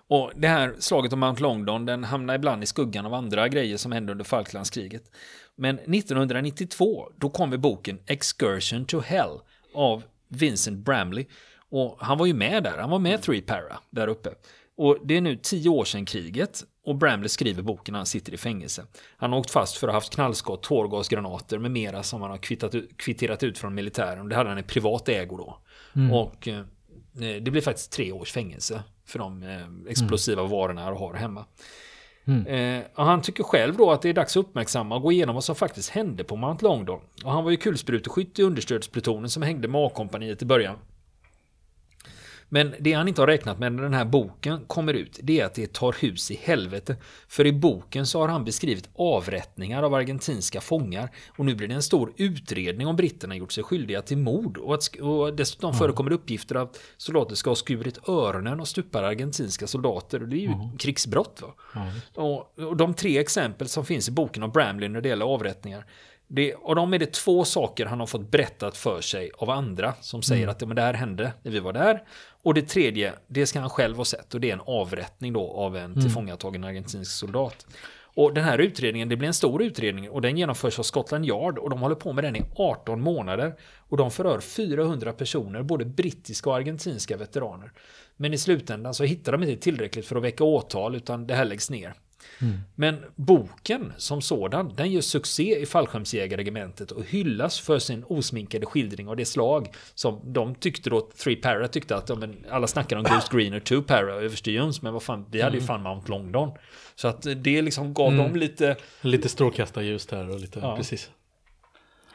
Och 0.09 0.31
det 0.35 0.47
här 0.47 0.75
slaget 0.79 1.13
om 1.13 1.19
Mount 1.19 1.41
Longdon 1.41 1.85
den 1.85 2.03
hamnar 2.03 2.35
ibland 2.35 2.63
i 2.63 2.65
skuggan 2.65 3.05
av 3.05 3.13
andra 3.13 3.47
grejer 3.47 3.77
som 3.77 3.91
hände 3.91 4.11
under 4.11 4.25
Falklandskriget. 4.25 5.03
Men 5.55 5.79
1992 5.79 7.09
då 7.15 7.29
kom 7.29 7.53
i 7.53 7.57
boken 7.57 7.99
Excursion 8.05 8.85
to 8.85 8.99
Hell 8.99 9.39
av 9.73 10.03
Vincent 10.27 10.77
Bramley. 10.77 11.25
Och 11.69 11.97
han 11.99 12.17
var 12.17 12.25
ju 12.25 12.33
med 12.33 12.63
där, 12.63 12.77
han 12.77 12.89
var 12.89 12.99
med 12.99 13.21
Three 13.21 13.41
Para 13.41 13.79
där 13.89 14.07
uppe. 14.07 14.29
Och 14.77 14.97
det 15.03 15.17
är 15.17 15.21
nu 15.21 15.35
tio 15.35 15.69
år 15.69 15.85
sedan 15.85 16.05
kriget 16.05 16.63
och 16.87 16.95
Bramley 16.95 17.29
skriver 17.29 17.63
boken 17.63 17.91
när 17.93 17.99
han 17.99 18.05
sitter 18.05 18.33
i 18.33 18.37
fängelse. 18.37 18.85
Han 19.17 19.31
har 19.31 19.39
åkt 19.39 19.51
fast 19.51 19.77
för 19.77 19.87
att 19.87 19.93
ha 19.93 19.97
haft 19.97 20.13
knallskott, 20.13 20.63
tårgasgranater 20.63 21.59
med 21.59 21.71
mera 21.71 22.03
som 22.03 22.21
han 22.21 22.31
har 22.31 22.37
kvittat, 22.37 22.75
kvitterat 22.97 23.43
ut 23.43 23.57
från 23.57 23.75
militären. 23.75 24.29
Det 24.29 24.35
hade 24.35 24.49
han 24.49 24.59
i 24.59 24.63
privat 24.63 25.09
ägo 25.09 25.37
då. 25.37 25.57
Och 26.13 26.47
eh, 26.47 26.61
det 27.41 27.51
blir 27.51 27.61
faktiskt 27.61 27.91
tre 27.91 28.11
års 28.11 28.31
fängelse 28.31 28.83
för 29.05 29.19
de 29.19 29.43
eh, 29.43 29.91
explosiva 29.91 30.43
varorna 30.43 30.83
han 30.83 30.97
har 30.97 31.13
hemma. 31.13 31.45
Eh, 32.45 32.83
och 32.95 33.05
han 33.05 33.21
tycker 33.21 33.43
själv 33.43 33.77
då 33.77 33.91
att 33.91 34.01
det 34.01 34.09
är 34.09 34.13
dags 34.13 34.37
att 34.37 34.45
uppmärksamma 34.45 34.95
och 34.95 35.01
gå 35.01 35.11
igenom 35.11 35.35
vad 35.35 35.43
som 35.43 35.55
faktiskt 35.55 35.89
hände 35.89 36.23
på 36.23 36.35
Mount 36.35 36.65
Longdon. 36.65 36.99
Och 37.23 37.31
han 37.31 37.43
var 37.43 37.51
ju 37.51 37.57
kulspruteskytt 37.57 38.39
i 38.39 38.43
understödsplutonen 38.43 39.29
som 39.29 39.43
hängde 39.43 39.67
med 39.67 39.81
A-kompaniet 39.81 40.41
i 40.41 40.45
början. 40.45 40.77
Men 42.49 42.75
det 42.79 42.93
han 42.93 43.07
inte 43.07 43.21
har 43.21 43.27
räknat 43.27 43.59
med 43.59 43.71
när 43.71 43.83
den 43.83 43.93
här 43.93 44.05
boken 44.05 44.65
kommer 44.67 44.93
ut, 44.93 45.19
det 45.23 45.39
är 45.39 45.45
att 45.45 45.53
det 45.53 45.73
tar 45.73 45.95
hus 46.01 46.31
i 46.31 46.39
helvete. 46.43 46.95
För 47.27 47.45
i 47.45 47.53
boken 47.53 48.05
så 48.05 48.21
har 48.21 48.27
han 48.27 48.45
beskrivit 48.45 48.89
avrättningar 48.95 49.83
av 49.83 49.93
argentinska 49.93 50.61
fångar. 50.61 51.11
Och 51.37 51.45
nu 51.45 51.55
blir 51.55 51.67
det 51.67 51.73
en 51.73 51.83
stor 51.83 52.13
utredning 52.17 52.87
om 52.87 52.95
britterna 52.95 53.35
gjort 53.35 53.51
sig 53.51 53.63
skyldiga 53.63 54.01
till 54.01 54.17
mord. 54.17 54.57
Och, 54.57 54.73
att, 54.73 54.95
och 54.95 55.33
dessutom 55.33 55.73
förekommer 55.73 56.11
uppgifter 56.11 56.55
att 56.55 56.79
soldater 56.97 57.35
ska 57.35 57.49
ha 57.49 57.55
skurit 57.55 58.09
öronen 58.09 58.59
och 58.59 58.67
stupar 58.67 59.03
argentinska 59.03 59.67
soldater. 59.67 60.21
Och 60.21 60.27
det 60.27 60.37
är 60.37 60.41
ju 60.41 60.53
krigsbrott. 60.79 61.41
Va? 61.41 61.53
Visst. 61.93 62.17
Och, 62.17 62.59
och 62.59 62.77
de 62.77 62.93
tre 62.93 63.17
exempel 63.17 63.67
som 63.67 63.85
finns 63.85 64.09
i 64.09 64.11
boken 64.11 64.43
av 64.43 64.51
Bramley 64.51 64.89
när 64.89 65.01
det 65.01 65.09
gäller 65.09 65.25
avrättningar. 65.25 65.85
Det, 66.29 66.53
och 66.55 66.75
de 66.75 66.93
är 66.93 66.99
det 66.99 67.13
två 67.13 67.45
saker 67.45 67.85
han 67.85 67.99
har 67.99 68.07
fått 68.07 68.31
berättat 68.31 68.77
för 68.77 69.01
sig 69.01 69.31
av 69.37 69.49
andra 69.49 69.93
som 70.01 70.21
säger 70.21 70.47
att 70.47 70.61
ja, 70.61 70.67
men 70.67 70.75
det 70.75 70.81
här 70.81 70.93
hände 70.93 71.33
när 71.43 71.51
vi 71.51 71.59
var 71.59 71.73
där. 71.73 72.03
Och 72.47 72.53
det 72.53 72.61
tredje, 72.61 73.13
det 73.27 73.45
ska 73.45 73.59
han 73.59 73.69
själv 73.69 73.97
ha 73.97 74.05
sett 74.05 74.33
och 74.33 74.41
det 74.41 74.49
är 74.49 74.53
en 74.53 74.61
avrättning 74.65 75.33
då 75.33 75.51
av 75.51 75.77
en 75.77 76.01
tillfångatagen 76.01 76.63
argentinsk 76.63 77.11
soldat. 77.11 77.65
Och 77.99 78.33
den 78.33 78.43
här 78.43 78.57
utredningen, 78.57 79.09
det 79.09 79.15
blir 79.15 79.27
en 79.27 79.33
stor 79.33 79.63
utredning 79.63 80.09
och 80.09 80.21
den 80.21 80.37
genomförs 80.37 80.79
av 80.79 80.83
Scotland 80.83 81.25
Yard 81.25 81.57
och 81.57 81.69
de 81.69 81.79
håller 81.79 81.95
på 81.95 82.13
med 82.13 82.23
den 82.23 82.35
i 82.35 82.43
18 82.55 83.01
månader. 83.01 83.55
Och 83.77 83.97
de 83.97 84.11
förhör 84.11 84.39
400 84.39 85.13
personer, 85.13 85.63
både 85.63 85.85
brittiska 85.85 86.49
och 86.49 86.55
argentinska 86.55 87.17
veteraner. 87.17 87.71
Men 88.17 88.33
i 88.33 88.37
slutändan 88.37 88.93
så 88.93 89.03
hittar 89.03 89.31
de 89.31 89.43
inte 89.43 89.63
tillräckligt 89.63 90.05
för 90.05 90.15
att 90.15 90.23
väcka 90.23 90.43
åtal 90.43 90.95
utan 90.95 91.27
det 91.27 91.35
här 91.35 91.45
läggs 91.45 91.69
ner. 91.69 91.93
Men 92.75 93.05
boken 93.15 93.93
som 93.97 94.21
sådan, 94.21 94.73
den 94.75 94.91
gör 94.91 95.01
succé 95.01 95.61
i 95.61 95.65
fallskärmsjägarregementet 95.65 96.91
och 96.91 97.03
hyllas 97.03 97.59
för 97.59 97.79
sin 97.79 98.03
osminkade 98.03 98.65
skildring 98.65 99.07
av 99.07 99.15
det 99.15 99.25
slag 99.25 99.67
som 99.93 100.33
de 100.33 100.55
tyckte 100.55 100.89
då, 100.89 101.01
Three 101.01 101.35
Para 101.35 101.67
tyckte 101.67 101.95
att 101.95 102.09
ja, 102.09 102.15
men 102.15 102.45
alla 102.49 102.67
snackar 102.67 102.97
om 102.97 103.03
Ghost 103.03 103.29
Green 103.31 103.53
och 103.53 103.63
Two 103.63 103.81
Para 103.81 104.15
och 104.15 104.23
överste 104.23 104.51
Jones, 104.51 104.81
men 104.81 104.93
vad 104.93 105.03
fan, 105.03 105.25
vi 105.31 105.41
hade 105.41 105.57
ju 105.57 105.63
fan 105.63 105.83
Mount 105.83 106.11
Longdon. 106.11 106.51
Så 106.95 107.07
att 107.07 107.27
det 107.35 107.61
liksom 107.61 107.93
gav 107.93 108.15
dem 108.15 108.35
lite, 108.35 108.75
Lite 109.01 109.29
strålkastarljus 109.29 110.05
där 110.05 110.29
och 110.29 110.39
lite, 110.39 110.59
Ja. 110.59 110.75
precis. 110.75 111.09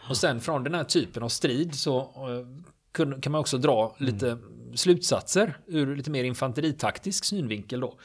och 0.09 0.17
sen 0.17 0.41
från 0.41 0.65
den 0.65 0.75
här 0.75 0.85
typen 0.85 1.23
av 1.23 1.29
strid 1.29 1.75
så 1.75 1.99
eh, 2.01 3.17
kan 3.21 3.33
man 3.33 3.41
också 3.41 3.59
dra 3.59 3.97
lite 3.99 4.39
slutsatser 4.75 5.55
ur 5.67 5.97
lite 5.97 6.11
mer 6.11 6.25
infanteritaktisk 6.25 7.25
synvinkel 7.25 7.81
då. 7.81 7.99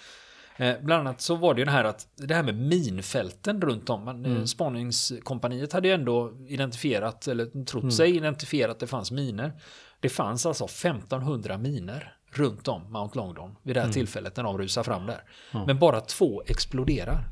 Eh, 0.57 0.75
bland 0.81 1.07
annat 1.07 1.21
så 1.21 1.35
var 1.35 1.53
det 1.53 1.61
ju 1.61 1.65
det 1.65 1.71
här 1.71 1.83
att 1.83 2.07
det 2.15 2.35
här 2.35 2.43
med 2.43 2.55
minfälten 2.55 3.61
runt 3.61 3.89
om. 3.89 4.05
Man, 4.05 4.25
mm. 4.25 4.47
Spaningskompaniet 4.47 5.73
hade 5.73 5.87
ju 5.87 5.93
ändå 5.93 6.33
identifierat, 6.47 7.27
eller 7.27 7.65
trott 7.65 7.93
sig 7.93 8.15
identifiera 8.15 8.71
att 8.71 8.79
det 8.79 8.87
fanns 8.87 9.11
miner. 9.11 9.53
Det 9.99 10.09
fanns 10.09 10.45
alltså 10.45 10.65
1500 10.65 11.57
miner 11.57 12.13
runt 12.31 12.67
om 12.67 12.91
Mount 12.91 13.17
Longdon 13.17 13.55
vid 13.63 13.75
det 13.75 13.81
här 13.81 13.91
tillfället 13.91 14.37
när 14.37 14.43
de 14.43 14.57
rusar 14.57 14.83
fram 14.83 15.05
där. 15.05 15.23
Men 15.65 15.79
bara 15.79 16.01
två 16.01 16.43
exploderar. 16.45 17.29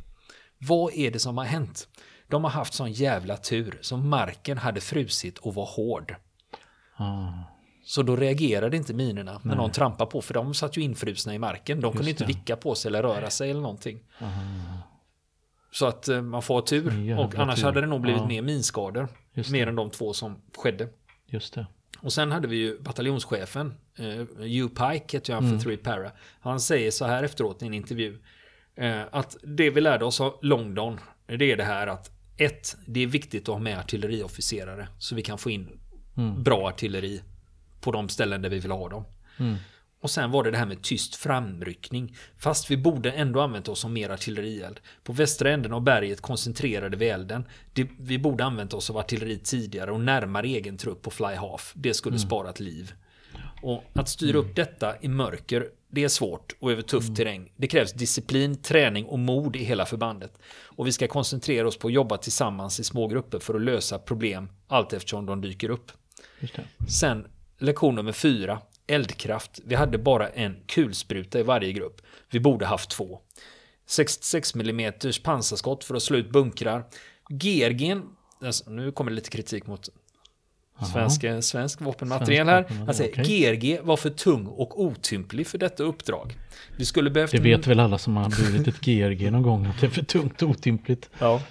Vad 0.57 0.93
är 0.93 1.11
det 1.11 1.19
som 1.19 1.37
har 1.37 1.45
hänt? 1.45 1.87
De 2.27 2.43
har 2.43 2.51
haft 2.51 2.73
sån 2.73 2.91
jävla 2.91 3.37
tur 3.37 3.79
som 3.81 4.09
marken 4.09 4.57
hade 4.57 4.81
frusit 4.81 5.37
och 5.37 5.55
var 5.55 5.65
hård. 5.65 6.15
Ah, 6.97 7.29
Så 7.87 8.01
då 8.03 8.15
reagerade 8.15 8.77
inte 8.77 8.93
minerna 8.93 9.39
när 9.43 9.55
någon 9.55 9.71
trampade 9.71 10.11
på 10.11 10.21
för 10.21 10.33
de 10.33 10.53
satt 10.53 10.77
ju 10.77 10.81
infrusna 10.81 11.35
i 11.35 11.39
marken. 11.39 11.81
De 11.81 11.93
kunde 11.93 12.09
inte 12.09 12.23
det. 12.23 12.27
vicka 12.27 12.55
på 12.55 12.75
sig 12.75 12.89
eller 12.89 13.03
röra 13.03 13.29
sig 13.29 13.51
eller 13.51 13.61
någonting. 13.61 13.99
Så 15.71 15.85
att 15.85 16.07
eh, 16.07 16.21
man 16.21 16.41
får 16.41 16.61
tur. 16.61 17.19
Och 17.19 17.35
annars 17.35 17.59
tur. 17.59 17.65
hade 17.65 17.81
det 17.81 17.87
nog 17.87 18.01
blivit 18.01 18.21
Ja. 18.21 18.27
mer 18.27 18.41
minskador. 18.41 19.07
Just 19.33 19.49
Mer 19.51 19.67
än 19.67 19.75
de 19.75 19.89
två 19.89 20.13
som 20.13 20.41
skedde. 20.57 20.87
just 21.27 21.53
det. 21.53 21.67
Och 21.99 22.13
sen 22.13 22.31
hade 22.31 22.47
vi 22.47 22.55
ju 22.57 22.79
bataljonschefen, 22.81 23.73
eh, 23.97 24.05
Hugh 24.37 24.67
Pike 24.67 25.17
heter 25.17 25.33
han 25.33 25.45
Mm. 25.45 25.59
för 25.59 25.63
Three 25.63 25.77
Para. 25.77 26.11
Han 26.39 26.59
säger 26.59 26.91
så 26.91 27.05
här 27.05 27.23
efteråt 27.23 27.63
i 27.63 27.65
en 27.65 27.73
intervju. 27.73 28.19
Eh, 28.75 29.01
att 29.11 29.37
det 29.43 29.69
vi 29.69 29.81
lärde 29.81 30.05
oss 30.05 30.21
av 30.21 30.39
Longdon, 30.41 30.99
det 31.25 31.51
är 31.51 31.57
det 31.57 31.63
här 31.63 31.87
att 31.87 32.11
ett, 32.37 32.75
det 32.87 32.99
är 33.03 33.07
viktigt 33.07 33.49
att 33.49 33.53
ha 33.55 33.59
med 33.59 33.79
artilleriofficerare. 33.79 34.87
Så 34.99 35.15
vi 35.15 35.21
kan 35.21 35.37
få 35.37 35.49
in 35.49 35.79
Mm. 36.17 36.43
bra 36.43 36.67
artilleri 36.67 37.21
på 37.85 37.91
de 37.91 38.09
ställen 38.09 38.41
där 38.41 38.49
vi 38.49 38.59
vill 38.59 38.71
ha 38.71 38.89
dem. 38.89 39.05
Mm. 39.37 39.55
Och 40.01 40.11
sen 40.11 40.31
var 40.31 40.43
det 40.43 40.51
det 40.51 40.57
här 40.57 40.65
med 40.65 40.81
tyst 40.81 41.15
framryckning. 41.15 42.15
Fast 42.37 42.71
vi 42.71 42.77
borde 42.77 43.11
ändå 43.11 43.41
använt 43.41 43.67
oss 43.67 43.85
av 43.85 43.91
mer 43.91 44.09
artillerield. 44.09 44.79
På 45.03 45.13
västra 45.13 45.51
änden 45.51 45.73
av 45.73 45.81
berget 45.81 46.21
koncentrerade 46.21 46.97
vi 46.97 47.09
elden. 47.09 47.45
Det, 47.73 47.89
vi 47.99 48.19
borde 48.19 48.45
använt 48.45 48.73
oss 48.73 48.89
av 48.89 48.97
artilleri 48.97 49.39
tidigare 49.39 49.91
och 49.91 50.01
närmare 50.01 50.47
egen 50.47 50.77
trupp 50.77 51.01
på 51.01 51.11
Fly 51.11 51.35
Half. 51.35 51.73
Det 51.75 51.93
skulle 51.93 52.19
sparat 52.19 52.59
liv. 52.59 52.93
Och 53.61 53.83
att 53.93 54.09
styra 54.09 54.37
upp 54.37 54.55
detta 54.55 54.95
i 55.01 55.07
mörker, 55.07 55.67
det 55.89 56.03
är 56.03 56.07
svårt 56.07 56.55
och 56.59 56.71
över 56.71 56.81
tuff 56.81 57.15
terräng. 57.15 57.51
Det 57.55 57.67
krävs 57.67 57.93
disciplin, 57.93 58.61
träning 58.61 59.05
och 59.05 59.19
mod 59.19 59.55
i 59.55 59.63
hela 59.63 59.85
förbandet. 59.85 60.37
Och 60.63 60.87
vi 60.87 60.91
ska 60.91 61.07
koncentrera 61.07 61.67
oss 61.67 61.77
på 61.77 61.87
att 61.87 61.93
jobba 61.93 62.17
tillsammans 62.17 62.79
i 62.79 62.83
små 62.83 63.07
grupper 63.07 63.39
för 63.39 63.53
att 63.53 63.61
lösa 63.61 63.99
problem 63.99 64.49
allt 64.67 64.93
eftersom 64.93 65.25
de 65.25 65.41
dyker 65.41 65.69
upp. 65.69 65.91
Sen 66.89 67.27
lektion 67.57 67.95
nummer 67.95 68.11
fyra, 68.11 68.61
eldkraft. 68.87 69.59
Vi 69.65 69.75
hade 69.75 69.97
bara 69.97 70.29
en 70.29 70.55
kulspruta 70.65 71.39
i 71.39 71.43
varje 71.43 71.71
grupp. 71.71 72.01
Vi 72.29 72.39
borde 72.39 72.65
haft 72.65 72.89
två. 72.89 73.19
66 73.85 74.55
mm 74.55 74.93
pansarskott 75.23 75.83
för 75.83 75.95
att 75.95 76.03
slå 76.03 76.17
ut 76.17 76.31
bunkrar. 76.31 76.83
GRG'n, 77.29 78.01
alltså, 78.41 78.69
nu 78.69 78.91
kommer 78.91 79.11
det 79.11 79.15
lite 79.15 79.29
kritik 79.29 79.67
mot 79.67 79.89
Svenska, 80.93 81.41
svensk 81.41 81.81
vapenmateriel 81.81 82.47
här. 82.47 82.65
Han 82.85 82.93
säger 82.93 83.11
okej. 83.11 83.55
GRG 83.55 83.79
var 83.83 83.97
för 83.97 84.09
tung 84.09 84.45
och 84.47 84.81
otymplig 84.81 85.47
för 85.47 85.57
detta 85.57 85.83
uppdrag. 85.83 86.37
Vi 86.77 86.85
skulle 86.85 87.09
behövt... 87.09 87.31
Det 87.31 87.39
vet 87.39 87.67
väl 87.67 87.79
alla 87.79 87.97
som 87.97 88.17
har 88.17 88.29
burit 88.29 88.67
ett 88.67 88.81
GRG 88.81 89.31
någon 89.31 89.41
gång 89.41 89.65
att 89.65 89.81
det 89.81 89.85
är 89.85 89.89
för 89.89 90.03
tungt 90.03 90.41
och 90.41 90.49
otympligt. 90.49 91.09
Ja. 91.19 91.41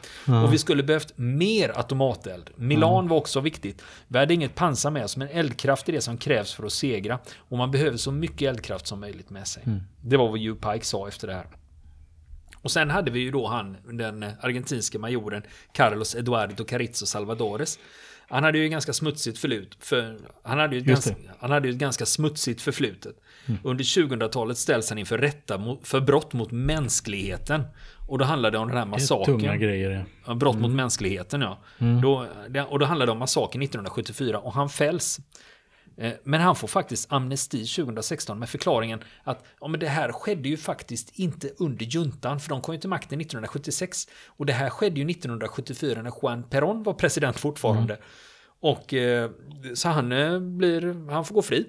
Och 0.45 0.53
vi 0.53 0.59
skulle 0.59 0.83
behövt 0.83 1.13
mer 1.17 1.79
automateld. 1.79 2.51
Milan 2.57 3.09
var 3.09 3.17
också 3.17 3.41
viktigt. 3.41 3.83
Vi 4.09 4.19
hade 4.19 4.35
inget 4.35 4.55
pansar 4.55 4.91
med 4.91 5.05
oss, 5.05 5.17
men 5.17 5.29
eldkraft 5.29 5.89
är 5.89 5.93
det 5.93 6.01
som 6.01 6.17
krävs 6.17 6.55
för 6.55 6.67
att 6.67 6.73
segra. 6.73 7.19
Och 7.37 7.59
man 7.59 7.71
behöver 7.71 7.97
så 7.97 8.13
mycket 8.13 8.49
eldkraft 8.49 8.87
som 8.87 9.01
möjligt 9.01 9.31
med 9.31 9.47
sig. 9.47 9.63
Det 10.01 10.17
var 10.17 10.29
vad 10.29 10.41
Hugh 10.41 10.73
Pike 10.73 10.85
sa 10.85 11.09
efter 11.09 11.27
det 11.27 11.35
här. 11.35 11.47
Och 12.63 12.71
sen 12.71 12.91
hade 12.91 13.11
vi 13.11 13.21
ju 13.21 13.31
då 13.31 13.47
han, 13.47 13.77
den 13.93 14.25
argentinska 14.41 14.99
majoren 14.99 15.43
Carlos 15.73 16.15
Eduardo 16.15 16.65
Carrizo 16.65 17.07
Salvadores. 17.07 17.79
Han 18.29 18.45
hade 18.45 18.59
ju 18.59 18.69
ganska 18.69 18.93
smutsigt 18.93 19.39
förlut, 19.39 19.77
för 19.81 20.17
han 20.43 20.59
hade 20.59 20.77
ju 20.77 20.81
ett, 20.81 20.87
ganska, 20.87 21.15
han 21.39 21.51
hade 21.51 21.69
ju 21.69 21.73
ett 21.75 21.81
ganska 21.81 22.07
smutsigt 22.07 22.63
förflutet. 22.63 23.17
Under 23.65 23.85
2000-talet 23.85 24.59
ställs 24.59 24.89
han 24.89 24.99
inför 24.99 25.19
rätta 25.19 25.59
mot, 25.59 25.89
för 25.89 26.01
brott 26.01 26.33
mot 26.33 26.51
mänskligheten. 26.51 27.63
Och 28.09 28.19
då 28.19 28.25
handlade 28.25 28.57
det 28.57 28.61
om 28.61 28.69
den 28.69 28.77
här 28.77 28.87
massakern. 28.87 29.41
tunga 29.41 29.57
grejer. 29.57 30.05
Ja, 30.27 30.35
Brott 30.35 30.57
mot 30.59 30.71
mänskligheten 30.71 31.41
ja. 31.41 31.59
Då, 32.03 32.27
det, 32.49 32.63
och 32.63 32.79
då 32.79 32.87
handlade 32.87 33.09
det 33.09 33.13
om 33.13 33.19
massakern 33.19 33.63
1974 33.63 34.39
och 34.39 34.53
han 34.53 34.69
fälls. 34.69 35.21
Eh, 35.97 36.13
Men 36.25 36.41
han 36.41 36.57
får 36.57 36.69
faktiskt 36.69 37.13
amnesti 37.13 37.65
2016 37.67 38.39
med 38.39 38.49
förklaringen 38.49 39.01
att 39.23 39.45
ja, 39.61 39.69
men 39.69 39.81
det 39.81 39.89
här 39.89 40.13
skedde 40.13 40.49
ju 40.49 40.57
faktiskt 40.57 41.19
inte 41.19 41.51
under 41.59 41.85
juntan 41.87 42.41
för 42.41 42.49
de 42.49 42.61
kom 42.61 42.75
ju 42.75 42.81
till 42.81 42.91
makten 42.91 43.21
1976. 43.21 44.09
Och 44.27 44.47
det 44.47 44.53
här 44.53 44.71
skedde 44.71 45.01
ju 45.01 45.11
1974 45.11 46.03
när 46.03 46.13
Juan 46.23 46.45
Perón 46.45 46.85
var 46.85 46.93
president 46.95 47.39
fortfarande. 47.39 47.99
Och 48.61 48.95
eh, 48.95 49.31
så 49.75 49.89
han 49.89 50.13
eh, 50.13 50.39
blir, 50.41 51.11
han 51.11 51.25
får 51.25 51.35
gå 51.35 51.43
fri. 51.43 51.67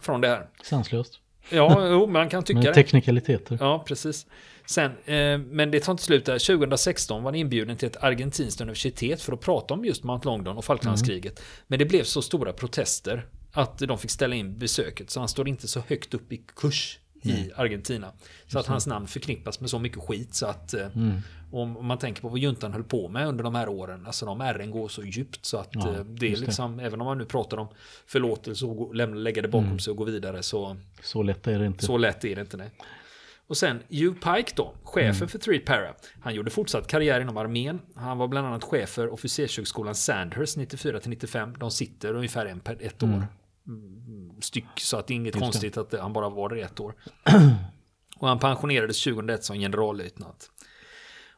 Från 0.00 0.20
det 0.20 0.28
här. 0.28 0.48
Sanslöst. 0.62 1.20
Ja, 1.50 1.88
jo, 1.88 2.06
man 2.06 2.28
kan 2.28 2.42
tycka 2.42 2.56
Men 2.58 2.66
det. 2.66 2.74
teknikaliteter. 2.74 3.58
Ja, 3.60 3.84
precis. 3.88 4.26
Sen, 4.66 4.90
eh, 5.04 5.38
men 5.38 5.70
det 5.70 5.80
tar 5.80 5.92
inte 5.92 6.04
slut 6.04 6.24
där. 6.24 6.38
2016 6.38 7.22
var 7.22 7.30
han 7.30 7.34
inbjuden 7.34 7.76
till 7.76 7.88
ett 7.88 7.96
argentinskt 8.04 8.60
universitet 8.60 9.22
för 9.22 9.32
att 9.32 9.40
prata 9.40 9.74
om 9.74 9.84
just 9.84 10.04
Mount 10.04 10.26
Longdon 10.28 10.56
och 10.56 10.64
Falklandskriget. 10.64 11.42
Men 11.66 11.78
det 11.78 11.84
blev 11.84 12.04
så 12.04 12.22
stora 12.22 12.52
protester 12.52 13.26
att 13.52 13.78
de 13.78 13.98
fick 13.98 14.10
ställa 14.10 14.34
in 14.36 14.58
besöket. 14.58 15.10
Så 15.10 15.20
han 15.20 15.28
står 15.28 15.48
inte 15.48 15.68
så 15.68 15.80
högt 15.88 16.14
upp 16.14 16.32
i 16.32 16.42
kurs 16.56 16.98
i 17.22 17.50
Argentina. 17.56 18.12
Så 18.46 18.58
att 18.58 18.66
hans 18.66 18.86
namn 18.86 19.06
förknippas 19.06 19.60
med 19.60 19.70
så 19.70 19.78
mycket 19.78 19.98
skit 19.98 20.34
så 20.34 20.46
att 20.46 20.74
eh, 20.74 20.86
om 21.52 21.76
om 21.76 21.86
man 21.86 21.98
tänker 21.98 22.22
på 22.22 22.28
vad 22.28 22.38
juntan 22.38 22.72
höll 22.72 22.84
på 22.84 23.08
med 23.08 23.28
under 23.28 23.44
de 23.44 23.54
här 23.54 23.68
åren. 23.68 24.06
Alltså 24.06 24.26
de 24.26 24.40
ärren 24.40 24.70
går 24.70 24.88
så 24.88 25.02
djupt 25.02 25.44
så 25.46 25.56
att 25.56 25.68
Ja, 25.72 25.88
eh, 25.94 26.04
det 26.04 26.26
är 26.26 26.30
just 26.30 26.40
det. 26.42 26.46
liksom, 26.46 26.80
även 26.80 27.00
om 27.00 27.04
man 27.04 27.18
nu 27.18 27.24
pratar 27.24 27.56
om 27.56 27.66
förlåtelse 28.06 28.66
och 28.66 28.94
lägga 29.16 29.42
det 29.42 29.48
bakom 29.48 29.78
sig 29.78 29.90
och 29.90 29.96
gå 29.96 30.04
vidare 30.04 30.42
så 30.42 30.76
Så 31.02 31.22
lätt 31.22 31.46
är 31.46 31.58
det 31.58 31.66
inte. 31.66 31.84
så 31.84 31.96
lätt 31.98 32.24
är 32.24 32.34
det 32.34 32.40
inte. 32.40 32.56
Nej. 32.56 32.70
Och 33.46 33.56
sen 33.56 33.82
Hugh 33.88 34.14
Pike 34.14 34.52
då, 34.56 34.74
chefen 34.82 35.28
för 35.28 35.38
Three 35.38 35.58
Para. 35.58 35.94
Han 36.20 36.34
gjorde 36.34 36.50
fortsatt 36.50 36.86
karriär 36.86 37.20
inom 37.20 37.36
armén. 37.36 37.80
Han 37.94 38.18
var 38.18 38.28
bland 38.28 38.46
annat 38.46 38.64
chef 38.64 38.90
för 38.90 39.12
officershögskolan 39.12 39.94
Sandhurst 39.94 40.56
94 40.56 41.00
till 41.00 41.10
95. 41.10 41.54
De 41.58 41.70
sitter 41.70 42.14
ungefär 42.14 42.46
en 42.46 42.60
per 42.60 42.82
ett 42.82 43.02
år. 43.02 43.26
Mm, 43.66 44.40
Styck, 44.40 44.80
så 44.80 44.96
att 44.96 45.06
det 45.06 45.14
är 45.14 45.16
inget 45.16 45.38
konstigt 45.38 45.76
att 45.76 45.94
han 46.00 46.12
bara 46.12 46.28
var 46.28 46.48
där 46.48 46.56
ett 46.56 46.80
år. 46.80 46.94
Och 48.18 48.28
han 48.28 48.38
pensionerades 48.38 49.04
2001 49.04 49.44
som 49.44 49.56
generallöjtnant. 49.56 50.50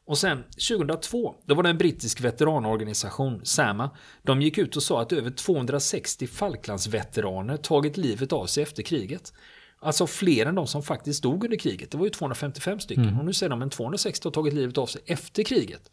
Och 0.06 0.18
sen 0.18 0.42
2002, 0.68 1.34
då 1.44 1.54
var 1.54 1.62
det 1.62 1.68
en 1.68 1.78
brittisk 1.78 2.20
veteranorganisation, 2.20 3.40
SAMA. 3.44 3.90
De 4.22 4.42
gick 4.42 4.58
ut 4.58 4.76
och 4.76 4.82
sa 4.82 5.02
att 5.02 5.12
över 5.12 5.30
260 5.30 6.26
Falklandsveteraner 6.26 7.56
tagit 7.56 7.96
livet 7.96 8.32
av 8.32 8.46
sig 8.46 8.62
efter 8.62 8.82
kriget. 8.82 9.32
Alltså 9.86 10.06
fler 10.06 10.46
än 10.46 10.54
de 10.54 10.66
som 10.66 10.82
faktiskt 10.82 11.22
dog 11.22 11.44
under 11.44 11.56
kriget. 11.56 11.90
Det 11.90 11.98
var 11.98 12.04
ju 12.04 12.10
255 12.10 12.80
stycken. 12.80 13.16
Och 13.18 13.24
nu 13.24 13.32
säger 13.32 13.50
de 13.50 13.62
att 13.62 13.72
260 13.72 14.26
har 14.26 14.32
tagit 14.32 14.54
livet 14.54 14.78
av 14.78 14.86
sig 14.86 15.02
efter 15.06 15.42
kriget. 15.42 15.90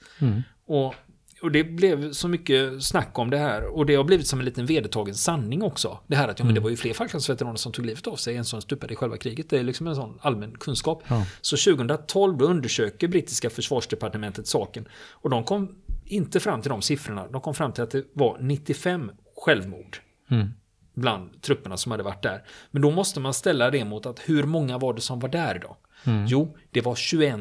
Och, 0.66 0.96
och 1.42 1.52
det 1.52 1.64
blev 1.64 2.12
så 2.12 2.28
mycket 2.28 2.84
snack 2.84 3.20
om 3.20 3.30
det 3.30 3.38
här. 3.38 3.78
Och 3.78 3.86
det 3.86 3.96
har 3.96 4.04
blivit 4.04 4.28
som 4.28 4.40
en 4.40 4.46
liten 4.46 4.66
vedertagen 4.66 5.16
sanning 5.16 5.64
också. 5.64 6.00
Det 6.08 6.16
här 6.16 6.28
att 6.28 6.40
ja, 6.40 6.46
men 6.46 6.56
det 6.56 6.62
var 6.62 6.70
ju 6.70 6.78
fler 6.78 6.94
Falklandsveteraner 6.94 7.56
som 7.56 7.72
tog 7.72 7.86
livet 7.86 8.08
av 8.08 8.16
sig 8.16 8.38
än 8.38 8.46
som 8.46 8.62
stupade 8.62 8.94
i 8.94 8.96
själva 8.96 9.18
kriget. 9.18 9.50
Det 9.50 9.60
är 9.60 9.64
liksom 9.64 9.88
en 9.88 9.96
sån 9.96 10.20
allmän 10.22 10.58
kunskap. 10.58 11.04
Ja. 11.08 11.26
Så 11.42 11.76
2012 11.76 12.38
då 12.38 12.46
undersöker 12.46 13.08
brittiska 13.08 13.50
försvarsdepartementet 13.50 14.48
saken. 14.48 14.88
Och 15.12 15.30
de 15.30 15.44
kom 15.44 15.76
inte 16.06 16.40
fram 16.40 16.62
till 16.62 16.70
de 16.70 16.82
siffrorna. 16.82 17.28
De 17.28 17.42
kom 17.42 17.54
fram 17.54 17.72
till 17.72 17.84
att 17.84 17.92
det 17.92 18.04
var 18.14 18.38
95 18.42 19.12
självmord 19.46 19.98
Mm. 20.30 20.50
Bland 20.94 21.42
trupperna 21.42 21.78
som 21.78 21.92
hade 21.92 22.04
varit 22.04 22.24
där. 22.24 22.44
Men 22.72 22.82
då 22.82 22.92
måste 22.92 23.20
man 23.20 23.34
ställa 23.34 23.72
det 23.72 23.86
mot 23.86 24.06
att 24.06 24.20
hur 24.20 24.44
många 24.44 24.78
var 24.78 24.94
det 24.94 25.02
som 25.02 25.20
var 25.20 25.30
där 25.30 25.60
då? 25.60 25.78
Mm. 26.12 26.26
Jo, 26.28 26.58
det 26.72 26.82
var 26.82 26.96
21 26.96 27.40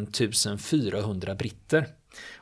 400 0.61 1.35
britter. 1.35 1.87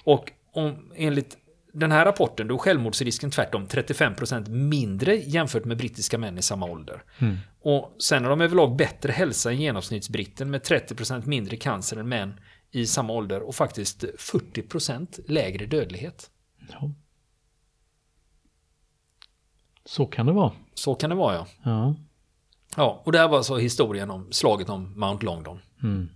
Och 0.04 0.32
om, 0.52 0.92
enligt 0.96 1.36
den 1.72 1.92
här 1.92 2.04
rapporten 2.04 2.48
då 2.48 2.54
är 2.54 2.58
självmordsrisken 2.58 3.30
tvärtom 3.30 3.66
35% 3.66 4.48
mindre 4.48 5.16
jämfört 5.16 5.64
med 5.64 5.76
brittiska 5.76 6.18
män 6.18 6.38
i 6.38 6.42
samma 6.42 6.66
ålder. 6.66 7.02
Mm. 7.18 7.36
Och 7.60 7.96
sen 7.98 8.22
har 8.22 8.30
de 8.30 8.40
överlag 8.40 8.76
bättre 8.76 9.12
hälsa 9.12 9.50
än 9.50 9.60
genomsnittsbritten 9.60 10.50
med 10.50 10.60
30% 10.60 11.26
mindre 11.26 11.56
cancer 11.56 11.96
än 11.96 12.08
män 12.08 12.40
i 12.70 12.86
samma 12.86 13.12
ålder 13.12 13.40
och 13.40 13.54
faktiskt 13.54 14.04
40% 14.04 15.20
lägre 15.26 15.66
dödlighet. 15.66 16.30
Ja. 16.70 16.92
Så 19.84 20.06
kan 20.06 20.26
det 20.26 20.32
vara. 20.32 20.52
Så 20.74 20.94
kan 20.94 21.10
det 21.10 21.16
vara 21.16 21.34
ja. 21.34 21.46
Ja. 21.62 21.94
Ja, 22.76 23.02
och 23.04 23.12
det 23.12 23.18
här 23.18 23.28
var 23.28 23.36
alltså 23.36 23.56
historien 23.56 24.10
om 24.10 24.28
slaget 24.32 24.68
om 24.68 25.00
Mount 25.00 25.26
Longdon. 25.26 25.58
Mm. 25.82 26.08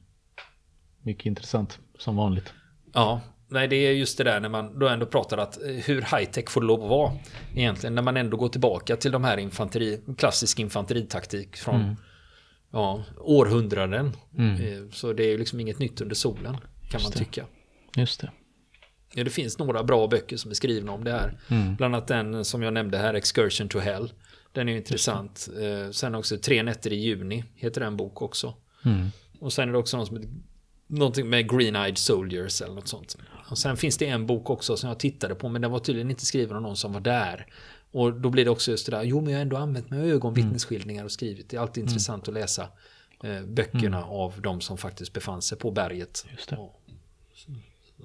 Mycket 1.03 1.27
intressant, 1.27 1.79
som 1.99 2.17
vanligt. 2.17 2.53
Ja, 2.93 3.21
nej 3.49 3.69
det 3.69 3.77
är 3.77 3.93
just 3.93 4.19
det 4.19 4.25
där 4.25 4.41
när 4.41 4.49
man 4.49 4.79
då 4.79 4.89
ändå 4.89 5.07
pratar 5.07 5.39
att 5.39 5.63
eh, 5.63 5.69
hur 5.69 6.01
high 6.01 6.31
tech 6.31 6.51
får 6.51 6.61
det 6.61 6.67
lov 6.67 6.83
att 6.83 6.89
vara 6.91 7.13
egentligen 7.55 7.95
när 7.95 8.03
man 8.03 8.17
ändå 8.17 8.37
går 8.37 8.49
tillbaka 8.49 8.97
till 8.97 9.13
de 9.13 9.25
här 9.25 9.37
infanteri, 9.37 10.01
klassisk 10.19 10.59
infanteritaktik 10.59 11.57
från 11.57 11.97
ja, 12.71 13.05
århundraden. 13.19 14.07
Eh, 14.39 14.91
Så 14.93 15.13
det 15.13 15.25
är 15.25 15.29
ju 15.31 15.39
liksom 15.39 15.61
inget 15.61 15.79
nytt 15.79 16.01
under 16.01 16.15
solen 16.15 16.57
kan 16.91 17.03
man 17.03 17.11
det. 17.13 17.19
tycka. 17.19 17.45
Just 17.97 18.21
det. 18.21 18.31
Ja, 19.15 19.25
det 19.25 19.31
finns 19.31 19.59
några 19.59 19.85
bra 19.85 20.07
böcker 20.07 20.37
som 20.37 20.51
är 20.51 20.55
skrivna 20.55 20.93
om 20.93 21.05
det 21.05 21.13
här. 21.13 21.39
Bland 21.77 21.95
annat 21.95 22.07
den 22.09 22.45
som 22.45 22.63
jag 22.63 22.75
nämnde 22.75 22.99
här, 22.99 23.15
Excursion 23.15 23.69
to 23.69 23.79
Hell. 23.79 24.13
Den 24.53 24.69
är 24.69 24.73
ju 24.73 24.79
intressant. 24.79 25.49
Eh, 25.61 25.91
Sen 25.91 26.15
också 26.15 26.37
Tre 26.39 26.63
nätter 26.63 26.93
i 26.93 26.97
juni, 26.97 27.45
heter 27.55 27.81
en 27.81 27.97
bok 27.97 28.23
också. 28.23 28.55
Mm. 28.85 29.09
Och 29.39 29.53
sen 29.53 29.69
är 29.69 29.73
det 29.73 29.79
också 29.79 29.97
något 29.97 30.07
som 30.09 30.17
heter, 30.17 30.31
någonting 30.87 31.29
med 31.29 31.51
Green-Eyed 31.51 31.95
Soldiers 31.95 32.63
eller 32.63 32.75
något 32.75 32.89
sånt. 32.89 33.17
Och 33.51 33.59
sen 33.59 33.77
finns 33.77 33.97
det 33.99 34.07
en 34.07 34.27
bok 34.27 34.51
också 34.51 34.77
som 34.77 34.89
jag 34.89 34.99
tittade 34.99 35.35
på, 35.35 35.49
men 35.49 35.63
den 35.63 35.71
var 35.71 35.79
tydligen 35.79 36.11
inte 36.11 36.27
skriven 36.27 36.57
av 36.57 36.63
någon 36.63 36.77
som 36.77 36.93
var 36.93 37.01
där. 37.01 37.47
Och 37.91 38.13
då 38.13 38.31
blir 38.31 38.45
det 38.45 38.51
också 38.51 38.71
just 38.71 38.87
det 38.87 38.93
där, 38.97 39.03
jo 39.03 39.21
men 39.21 39.31
jag 39.31 39.39
har 39.39 39.43
ändå 39.43 39.57
använt 39.57 39.91
mig 39.91 40.01
av 40.01 40.07
ögonvittnesskildringar 40.07 41.05
och 41.05 41.13
skrivit. 41.13 41.49
Det 41.49 41.57
är 41.57 41.61
alltid 41.61 41.83
intressant 41.85 42.29
att 42.29 42.35
läsa 42.35 42.69
eh, 43.25 43.43
böckerna 43.43 44.05
av 44.05 44.41
de 44.41 44.61
som 44.61 44.79
faktiskt 44.79 45.13
befann 45.13 45.43
sig 45.43 45.59
på 45.59 45.71
berget. 45.71 46.27
Just 46.33 46.49
det. 46.49 46.57
Och, 46.57 46.81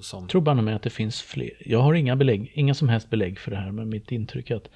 som, 0.01 0.19
Jag 0.23 0.29
tror 0.29 0.41
bara 0.41 0.55
med 0.61 0.75
att 0.75 0.81
det 0.83 0.89
finns 0.89 1.21
fler. 1.21 1.51
Jag 1.65 1.79
har 1.79 1.93
inga 1.93 2.15
belägg, 2.15 2.51
inga 2.55 2.73
som 2.73 2.89
helst 2.89 3.09
belägg 3.09 3.39
för 3.39 3.51
det 3.51 3.57
här, 3.57 3.71
men 3.71 3.89
mitt 3.89 4.11
intryck 4.11 4.51
är 4.51 4.55
att 4.55 4.69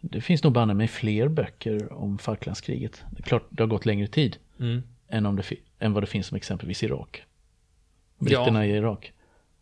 det 0.00 0.20
finns 0.20 0.44
nog 0.44 0.52
banne 0.52 0.74
med 0.74 0.90
fler 0.90 1.28
böcker 1.28 1.92
om 1.92 2.18
Falklandskriget. 2.18 3.02
Det 3.10 3.18
är 3.18 3.22
klart, 3.22 3.46
det 3.50 3.62
har 3.62 3.68
gått 3.68 3.86
längre 3.86 4.06
tid 4.06 4.36
mm. 4.60 4.82
än, 5.08 5.26
om 5.26 5.36
det 5.36 5.42
än 5.78 5.92
vad 5.92 6.02
det 6.02 6.06
finns 6.06 6.26
som 6.26 6.36
exempelvis 6.36 6.82
Irak. 6.82 7.22
Britterna 8.18 8.66
i 8.66 8.70
Irak. 8.70 9.12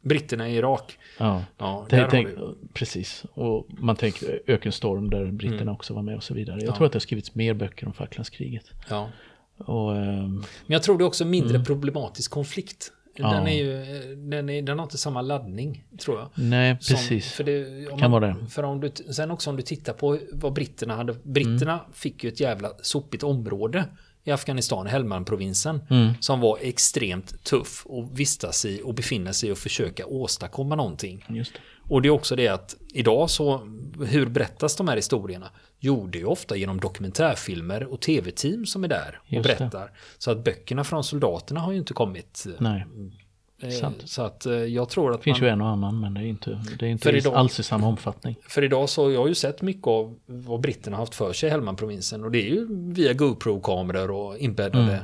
Britterna 0.02 0.48
i 0.48 0.56
Irak. 0.56 0.98
Ja, 1.18 1.44
Ja, 1.58 1.87
där 1.90 2.08
tänk, 2.11 2.28
vi- 2.28 2.34
precis. 2.72 3.24
Och 3.34 3.66
man 3.68 3.96
tänker 3.96 4.40
Ökenstorm 4.46 5.11
där 5.11 5.26
britterna 5.26 5.72
också 5.72 5.94
var 5.94 6.02
med 6.02 6.16
och 6.16 6.22
så 6.24 6.34
vidare. 6.34 6.56
Jag 6.56 6.62
Mm. 6.62 6.72
Ja. 6.72 6.76
tror 6.76 6.87
att 6.87 6.92
det 6.92 6.96
har 6.96 7.00
skrivits 7.00 7.34
mer 7.34 7.54
böcker 7.54 7.87
om 7.87 7.92
Falklandskriget. 7.92 8.70
Ja. 8.88 9.11
Och, 9.58 9.96
ehm, 9.96 10.34
Men 10.34 10.44
jag 10.66 10.82
tror 10.82 10.98
det 10.98 11.04
är 11.04 11.06
också 11.06 11.24
mindre 11.24 11.64
problematisk 11.64 12.30
konflikt. 12.30 12.92
Ja. 13.18 13.31
Den, 13.33 13.46
är 13.46 13.57
ju, 13.64 13.74
den, 14.16 14.48
är, 14.48 14.62
den 14.62 14.78
har 14.78 14.87
inte 14.87 14.98
samma 14.98 15.22
laddning, 15.22 15.85
tror 16.04 16.18
jag. 16.18 16.28
nej, 16.35 16.76
Som- 16.81 16.96
precis. 16.96 17.33
För 17.33 17.44
det, 17.44 17.87
om 17.90 17.98
Kan 17.98 18.11
man, 18.11 18.20
vara 18.20 18.35
det. 18.35 18.46
För 18.50 18.62
om 18.62 18.81
du, 18.81 18.90
sen 19.12 19.31
också 19.31 19.50
om 19.50 19.57
du 19.57 19.62
tittar 19.62 19.92
på 19.92 20.18
vad 20.33 20.52
britterna 20.52 20.96
hade. 20.96 21.12
Britterna 21.22 21.72
Mm. 21.72 21.92
fick 21.92 22.24
ju 22.24 22.28
ett 22.28 22.40
jävla 22.40 22.70
sopigt 22.83 23.22
område 23.22 23.85
i 24.24 24.31
Afghanistan, 24.31 24.87
Helmand-provinsen. 24.87 25.81
Mm. 25.90 26.12
Som 26.20 26.40
var 26.40 26.59
extremt 26.62 27.44
tuff 27.44 27.87
att 27.90 28.18
vistas 28.18 28.64
i 28.64 28.81
och 28.85 28.94
befinna 28.94 29.33
sig 29.33 29.52
och 29.52 29.59
försöka 29.59 30.07
åstadkomma 30.07 30.74
någonting. 30.74 31.24
Det. 31.28 31.44
Och 31.88 32.02
det 32.02 32.09
är 32.09 32.11
också 32.11 32.37
det 32.37 32.48
att 32.48 32.76
idag 32.94 33.31
så, 33.31 33.61
hur 34.09 34.26
berättas 34.26 34.76
de 34.76 34.88
här 34.88 34.96
historierna? 34.96 35.50
Jo, 35.80 36.06
det 36.06 36.18
är 36.18 36.20
ju 36.20 36.26
ofta 36.26 36.56
genom 36.56 36.80
dokumentärfilmer 36.80 37.84
och 37.84 38.00
tv-team 38.00 38.66
som 38.66 38.84
är 38.84 38.88
där 38.88 39.20
och 39.26 39.32
Just 39.32 39.48
det. 39.48 39.56
berättar. 39.58 39.90
Så 40.18 40.30
att 40.30 40.44
böckerna 40.44 40.84
från 40.84 41.04
soldaterna 41.04 41.60
har 41.60 41.72
ju 41.72 41.78
inte 41.78 41.94
kommit 41.94 42.46
eh, 42.46 42.52
Nej. 42.58 42.84
Eh. 43.62 43.90
Så 44.04 44.22
att 44.22 44.46
eh, 44.46 44.52
jag 44.52 44.88
tror 44.88 45.10
att 45.12 45.20
Det 45.20 45.24
finns 45.24 45.40
man, 45.40 45.48
ju 45.48 45.52
en 45.52 45.60
och 45.60 45.68
annan 45.68 46.00
men 46.00 46.14
det 46.14 46.20
är 46.20 46.24
inte, 46.24 46.64
det 46.78 46.86
är 46.86 46.90
inte 46.90 47.10
idag- 47.10 47.34
alls 47.34 47.60
i 47.60 47.62
samma 47.62 47.86
omfattning. 47.86 48.36
För 48.48 48.64
idag 48.64 48.88
så 48.88 49.10
jag 49.10 49.20
har 49.20 49.28
ju 49.28 49.34
sett 49.34 49.62
mycket 49.62 49.86
av 49.86 50.18
vad 50.26 50.60
britterna 50.60 50.96
har 50.96 51.02
haft 51.02 51.14
för 51.14 51.32
sig 51.32 51.46
i 51.46 51.50
Helmand-provinsen. 51.50 52.24
Och 52.24 52.30
det 52.30 52.38
är 52.38 52.50
ju 52.50 52.66
via 52.92 53.12
GoPro-kameror 53.12 54.10
och 54.10 54.38
inbäddade 54.38 55.00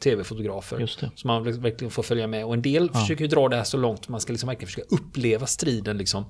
tv-fotografer. 0.00 0.76
Mm. 0.76 0.88
Det. 1.00 1.10
Så 1.14 1.26
man 1.26 1.60
verkligen 1.60 1.90
får 1.90 2.02
följa 2.02 2.26
med. 2.26 2.44
Och 2.46 2.54
en 2.54 2.62
del 2.62 2.90
försöker 2.90 3.24
ju 3.24 3.28
dra 3.28 3.48
det 3.48 3.56
här 3.56 3.64
så 3.64 3.76
långt 3.76 4.08
man 4.08 4.20
ska 4.20 4.32
liksom 4.32 4.46
verkligen 4.46 4.66
försöka 4.68 4.94
uppleva 4.94 5.46
striden 5.46 5.98
liksom. 5.98 6.24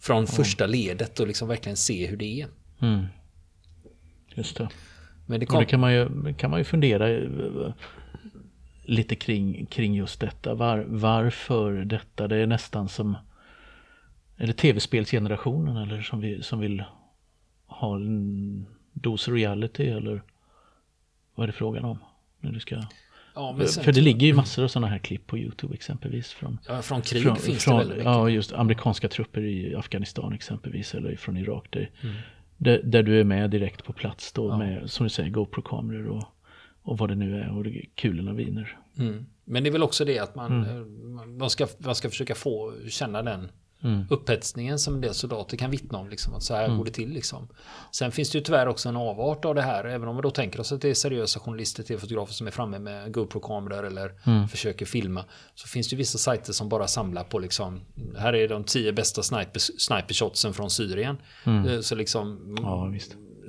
Från 0.00 0.26
första 0.26 0.66
ledet 0.66 1.20
och 1.20 1.26
liksom 1.26 1.48
verkligen 1.48 1.76
se 1.76 2.06
hur 2.06 2.16
det 2.16 2.40
är. 2.40 2.48
Mm. 2.82 3.06
Just 4.34 4.56
det. 4.56 4.68
Men 5.26 5.40
det 5.40 5.46
kom, 5.46 5.60
det 5.60 5.66
kan 5.66 5.80
man 5.80 5.92
ju, 5.92 6.34
kan 6.34 6.50
man 6.50 6.60
ju 6.60 6.64
fundera 6.64 7.08
lite 8.84 9.14
kring, 9.14 9.66
kring 9.66 9.94
just 9.94 10.20
detta. 10.20 10.54
Var, 10.54 10.84
varför 10.88 11.72
detta? 11.72 12.28
Det 12.28 12.36
är 12.36 12.46
nästan 12.46 12.88
som 12.88 13.16
det 14.36 14.52
tv-spelsgenerationen 14.52 15.76
eller 15.76 16.00
som, 16.02 16.20
vi, 16.20 16.42
som 16.42 16.60
vill 16.60 16.84
ha 17.66 17.96
en 17.96 18.66
dos 18.92 19.28
reality 19.28 19.88
eller 19.88 20.22
vad 21.34 21.44
är 21.44 21.46
det 21.46 21.52
frågan 21.52 21.84
om? 21.84 21.98
När 22.40 22.52
du 22.52 22.60
ska, 22.60 22.82
ja, 23.34 23.58
sen, 23.66 23.84
för 23.84 23.92
det 23.92 24.00
ligger 24.00 24.26
ju 24.26 24.34
massor 24.34 24.64
av 24.64 24.68
sådana 24.68 24.86
här 24.86 24.98
klipp 24.98 25.26
på 25.26 25.38
Youtube 25.38 25.74
exempelvis 25.74 26.32
från, 26.32 26.58
ja, 26.68 26.82
från 26.82 27.02
krig 27.02 27.22
från, 27.22 27.36
finns 27.36 27.64
från 27.64 27.74
det 27.74 27.78
väldigt 27.78 27.96
mycket. 27.96 28.12
ja, 28.12 28.28
just 28.28 28.52
amerikanska 28.52 29.08
trupper 29.08 29.40
i 29.40 29.74
Afghanistan 29.74 30.32
exempelvis 30.32 30.94
eller 30.94 31.16
från 31.16 31.36
Irak. 31.36 31.66
Där, 31.70 31.90
Mm. 32.02 32.16
Där, 32.62 32.80
där 32.84 33.02
du 33.02 33.20
är 33.20 33.24
med 33.24 33.50
direkt 33.50 33.84
på 33.84 33.92
plats 33.92 34.32
då 34.32 34.56
med, 34.56 34.90
som 34.90 35.04
du 35.04 35.10
säger, 35.10 35.30
GoPro-kameror 35.30 36.08
och, 36.08 36.24
och 36.82 36.98
vad 36.98 37.08
det 37.08 37.14
nu 37.14 37.40
är 37.40 37.58
och 37.58 37.66
kulorna 37.94 38.32
viner. 38.32 38.78
Mm. 38.98 39.26
Men 39.44 39.62
det 39.62 39.68
är 39.68 39.72
väl 39.72 39.82
också 39.82 40.04
det 40.04 40.18
att 40.18 40.34
man, 40.34 40.64
Mm. 40.64 41.18
eh, 41.18 41.26
man, 41.26 41.50
ska, 41.50 41.66
man 41.78 41.94
ska 41.94 42.08
försöka 42.10 42.34
få 42.34 42.72
känna 42.88 43.22
den 43.22 43.48
Mm. 43.84 44.04
upphetsningen 44.10 44.78
som 44.78 44.94
en 44.94 45.00
del 45.00 45.14
soldater 45.14 45.56
kan 45.56 45.70
vittna 45.70 45.98
om. 45.98 46.08
Liksom, 46.08 46.34
att 46.34 46.42
så 46.42 46.54
här 46.54 46.68
går 46.76 46.84
det 46.84 46.90
till. 46.90 47.08
Liksom. 47.10 47.48
Sen 47.92 48.12
finns 48.12 48.30
det 48.30 48.38
ju 48.38 48.44
tyvärr 48.44 48.66
också 48.68 48.88
en 48.88 48.96
avart 48.96 49.44
av 49.44 49.54
det 49.54 49.62
här. 49.62 49.84
Även 49.84 50.08
om 50.08 50.16
vi 50.16 50.22
då 50.22 50.30
tänker 50.30 50.60
oss 50.60 50.72
att 50.72 50.80
det 50.80 50.88
är 50.90 50.94
seriösa 50.94 51.40
journalister, 51.40 51.82
tv-fotografer 51.82 52.32
som 52.32 52.46
är 52.46 52.50
framme 52.50 52.78
med 52.78 53.14
GoPro-kameror 53.14 53.86
eller 53.86 54.12
Mm. 54.26 54.48
försöker 54.48 54.86
filma. 54.86 55.24
Så 55.54 55.68
finns 55.68 55.88
det 55.88 55.92
ju 55.94 55.98
vissa 55.98 56.18
sajter 56.18 56.52
som 56.52 56.68
bara 56.68 56.86
samlar 56.86 57.24
på 57.24 57.38
liksom, 57.38 57.80
här 58.18 58.32
är 58.34 58.48
de 58.48 58.64
tio 58.64 58.92
bästa 58.92 59.22
sniper, 59.22 59.60
sniper-shotsen 59.60 60.52
från 60.52 60.70
Syrien. 60.70 61.16
Eh, 61.46 61.80
Så 61.80 61.94
liksom, 61.94 62.36
Mm. 62.36 62.64
Ja, 62.64 62.92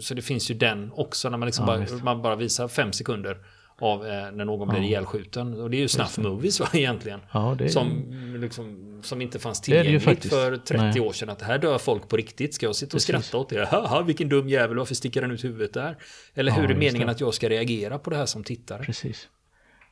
så 0.02 0.14
det 0.14 0.22
finns 0.22 0.52
ju 0.52 0.56
den 0.56 0.92
också 0.96 1.30
när 1.30 1.38
man, 1.38 1.46
liksom 1.46 1.68
Ja, 1.68 1.78
bara, 1.90 2.04
man 2.04 2.22
bara 2.22 2.36
visar 2.36 2.68
fem 2.68 2.94
sekunder 2.94 3.38
av 3.84 4.08
eh, 4.08 4.32
när 4.32 4.46
någon 4.46 4.68
blir 4.70 4.82
ihjälskjuten. 4.82 5.62
Och 5.62 5.70
det 5.70 5.78
är 5.78 5.82
ju 5.82 5.88
snuff 5.88 6.18
movies 6.18 6.60
va, 6.60 6.68
egentligen. 6.74 7.20
Ja, 7.32 7.56
är, 7.60 7.68
Som, 7.68 8.04
liksom, 8.42 9.00
som 9.04 9.22
inte 9.22 9.40
fanns 9.40 9.60
är 9.60 9.64
tillgängligt 9.64 10.26
för 10.30 10.58
30 10.58 10.78
Nej. 10.78 11.00
år 11.00 11.14
sedan. 11.14 11.30
Att 11.30 11.42
här 11.42 11.58
dör 11.58 11.78
folk 11.78 12.08
på 12.08 12.18
riktigt. 12.18 12.54
Ska 12.54 12.66
jag 12.66 12.76
sitta 12.76 12.88
och 12.88 12.92
Precis. 12.92 13.08
skratta 13.08 13.38
åt 13.38 13.50
det? 13.50 13.66
Haha, 13.66 14.02
vilken 14.02 14.30
dum 14.30 14.50
jävel, 14.50 14.78
varför 14.78 14.96
sticker 14.96 15.22
den 15.22 15.32
ut 15.32 15.44
huvudet 15.44 15.74
där? 15.74 15.98
Eller 16.34 16.52
Ja, 16.52 16.56
hur 16.56 16.64
är 16.64 16.70
just 16.70 16.80
meningen 16.80 17.08
det. 17.08 17.12
att 17.14 17.20
jag 17.20 17.34
ska 17.34 17.50
reagera 17.50 18.00
på 18.00 18.10
det 18.10 18.16
här 18.18 18.26
som 18.26 18.44
tittare? 18.44 18.84
precis. 18.84 19.30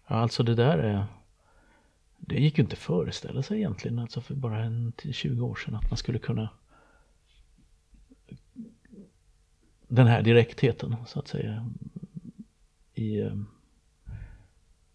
Ja, 0.07 0.15
alltså 0.15 0.43
det 0.43 0.55
där 0.55 0.77
är... 0.77 1.05
Det 2.17 2.35
gick 2.35 2.57
ju 2.57 2.63
inte 2.63 2.73
att 2.73 2.79
föreställa 2.79 3.43
sig 3.43 3.57
egentligen, 3.57 3.99
alltså 3.99 4.21
för 4.21 4.33
bara 4.35 4.59
en 4.59 4.93
20 5.11 5.45
år 5.45 5.55
sedan 5.55 5.75
att 5.75 5.89
man 5.91 5.97
skulle 5.97 6.19
kunna 6.19 6.49
den 9.87 10.07
här 10.07 10.21
direktheten 10.21 10.95
så 11.07 11.19
att 11.19 11.27
säga 11.27 11.69
i 12.93 13.19
eh, 13.21 13.33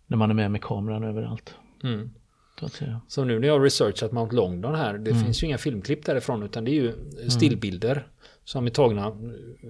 när 0.06 0.16
man 0.16 0.30
är 0.30 0.34
med 0.34 0.50
med 0.50 0.62
kameran 0.62 1.04
överallt. 1.04 1.54
Mm. 1.84 2.10
Så 3.08 3.24
nu 3.24 3.38
när 3.38 3.48
jag 3.48 3.54
har 3.54 3.60
researchat 3.60 4.12
Mount 4.12 4.36
Longdon 4.36 4.74
här, 4.74 4.90
Mm. 4.90 5.04
det 5.04 5.14
finns 5.14 5.42
ju 5.42 5.46
inga 5.46 5.58
filmklipp 5.58 6.04
därifrån 6.04 6.42
utan 6.42 6.64
det 6.64 6.70
är 6.70 6.74
ju 6.82 6.92
stillbilder 7.28 8.06
som 8.44 8.66
är 8.66 8.70
tagna. 8.70 9.06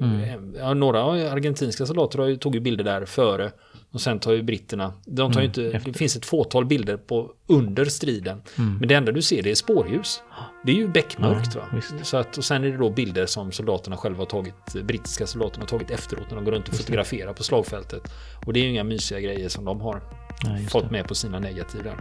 Mm. 0.01 0.55
Ja, 0.59 0.75
några 0.75 1.03
argentinska 1.33 1.87
soldater 1.87 2.37
tog 2.37 2.55
ju 2.55 2.61
bilder 2.61 2.85
där 2.85 3.05
före 3.07 3.53
och 3.91 4.01
sen 4.01 4.19
tar 4.19 4.33
ju 4.33 4.43
britterna. 4.43 4.93
De 5.07 5.33
tar 5.33 5.41
ju 5.41 5.47
inte, 5.47 5.61
Mm, 5.63 5.75
efter. 5.77 5.93
det 5.93 5.99
finns 5.99 6.17
ett 6.17 6.27
fåtal 6.27 6.65
bilder 6.65 6.97
på 6.97 7.33
under 7.47 7.85
striden. 7.85 8.43
Mm. 8.59 8.77
Men 8.79 8.89
det 8.89 8.95
enda 8.95 9.13
du 9.13 9.23
ser 9.23 9.43
det 9.43 9.51
är 9.51 9.55
spårljus. 9.55 10.23
Det 10.65 10.73
är 10.73 10.77
ju 10.77 10.89
beckmörkt 10.89 11.55
Ja, 11.55 11.61
va? 11.61 11.67
visst. 11.75 11.95
Så 12.07 12.17
att, 12.17 12.39
och 12.39 12.45
sen 12.45 12.65
är 12.65 12.69
det 12.71 12.77
då 12.77 12.91
bilder 12.91 13.27
som 13.27 13.53
soldaterna 13.53 13.97
själva 13.97 14.19
har 14.19 14.27
tagit, 14.27 14.55
brittiska 14.85 15.27
soldaterna 15.27 15.63
har 15.63 15.69
tagit 15.69 15.91
efteråt 15.91 16.25
när 16.31 16.37
de 16.37 16.45
går 16.45 16.53
runt 16.53 16.69
och 16.69 16.75
fotograferar 16.75 17.33
på 17.33 17.43
slagfältet. 17.43 18.03
Och 18.47 18.53
det 18.53 18.61
är 18.61 18.65
ju 18.65 18.71
inga 18.71 18.85
mysiga 18.85 19.21
grejer 19.21 19.49
som 19.49 19.65
de 19.65 19.81
har 19.81 20.03
Nej, 20.45 20.67
fått 20.67 20.85
det. 20.85 20.91
med 20.91 21.09
på 21.09 21.15
sina 21.15 21.39
negativ 21.39 21.83
där. 21.83 22.01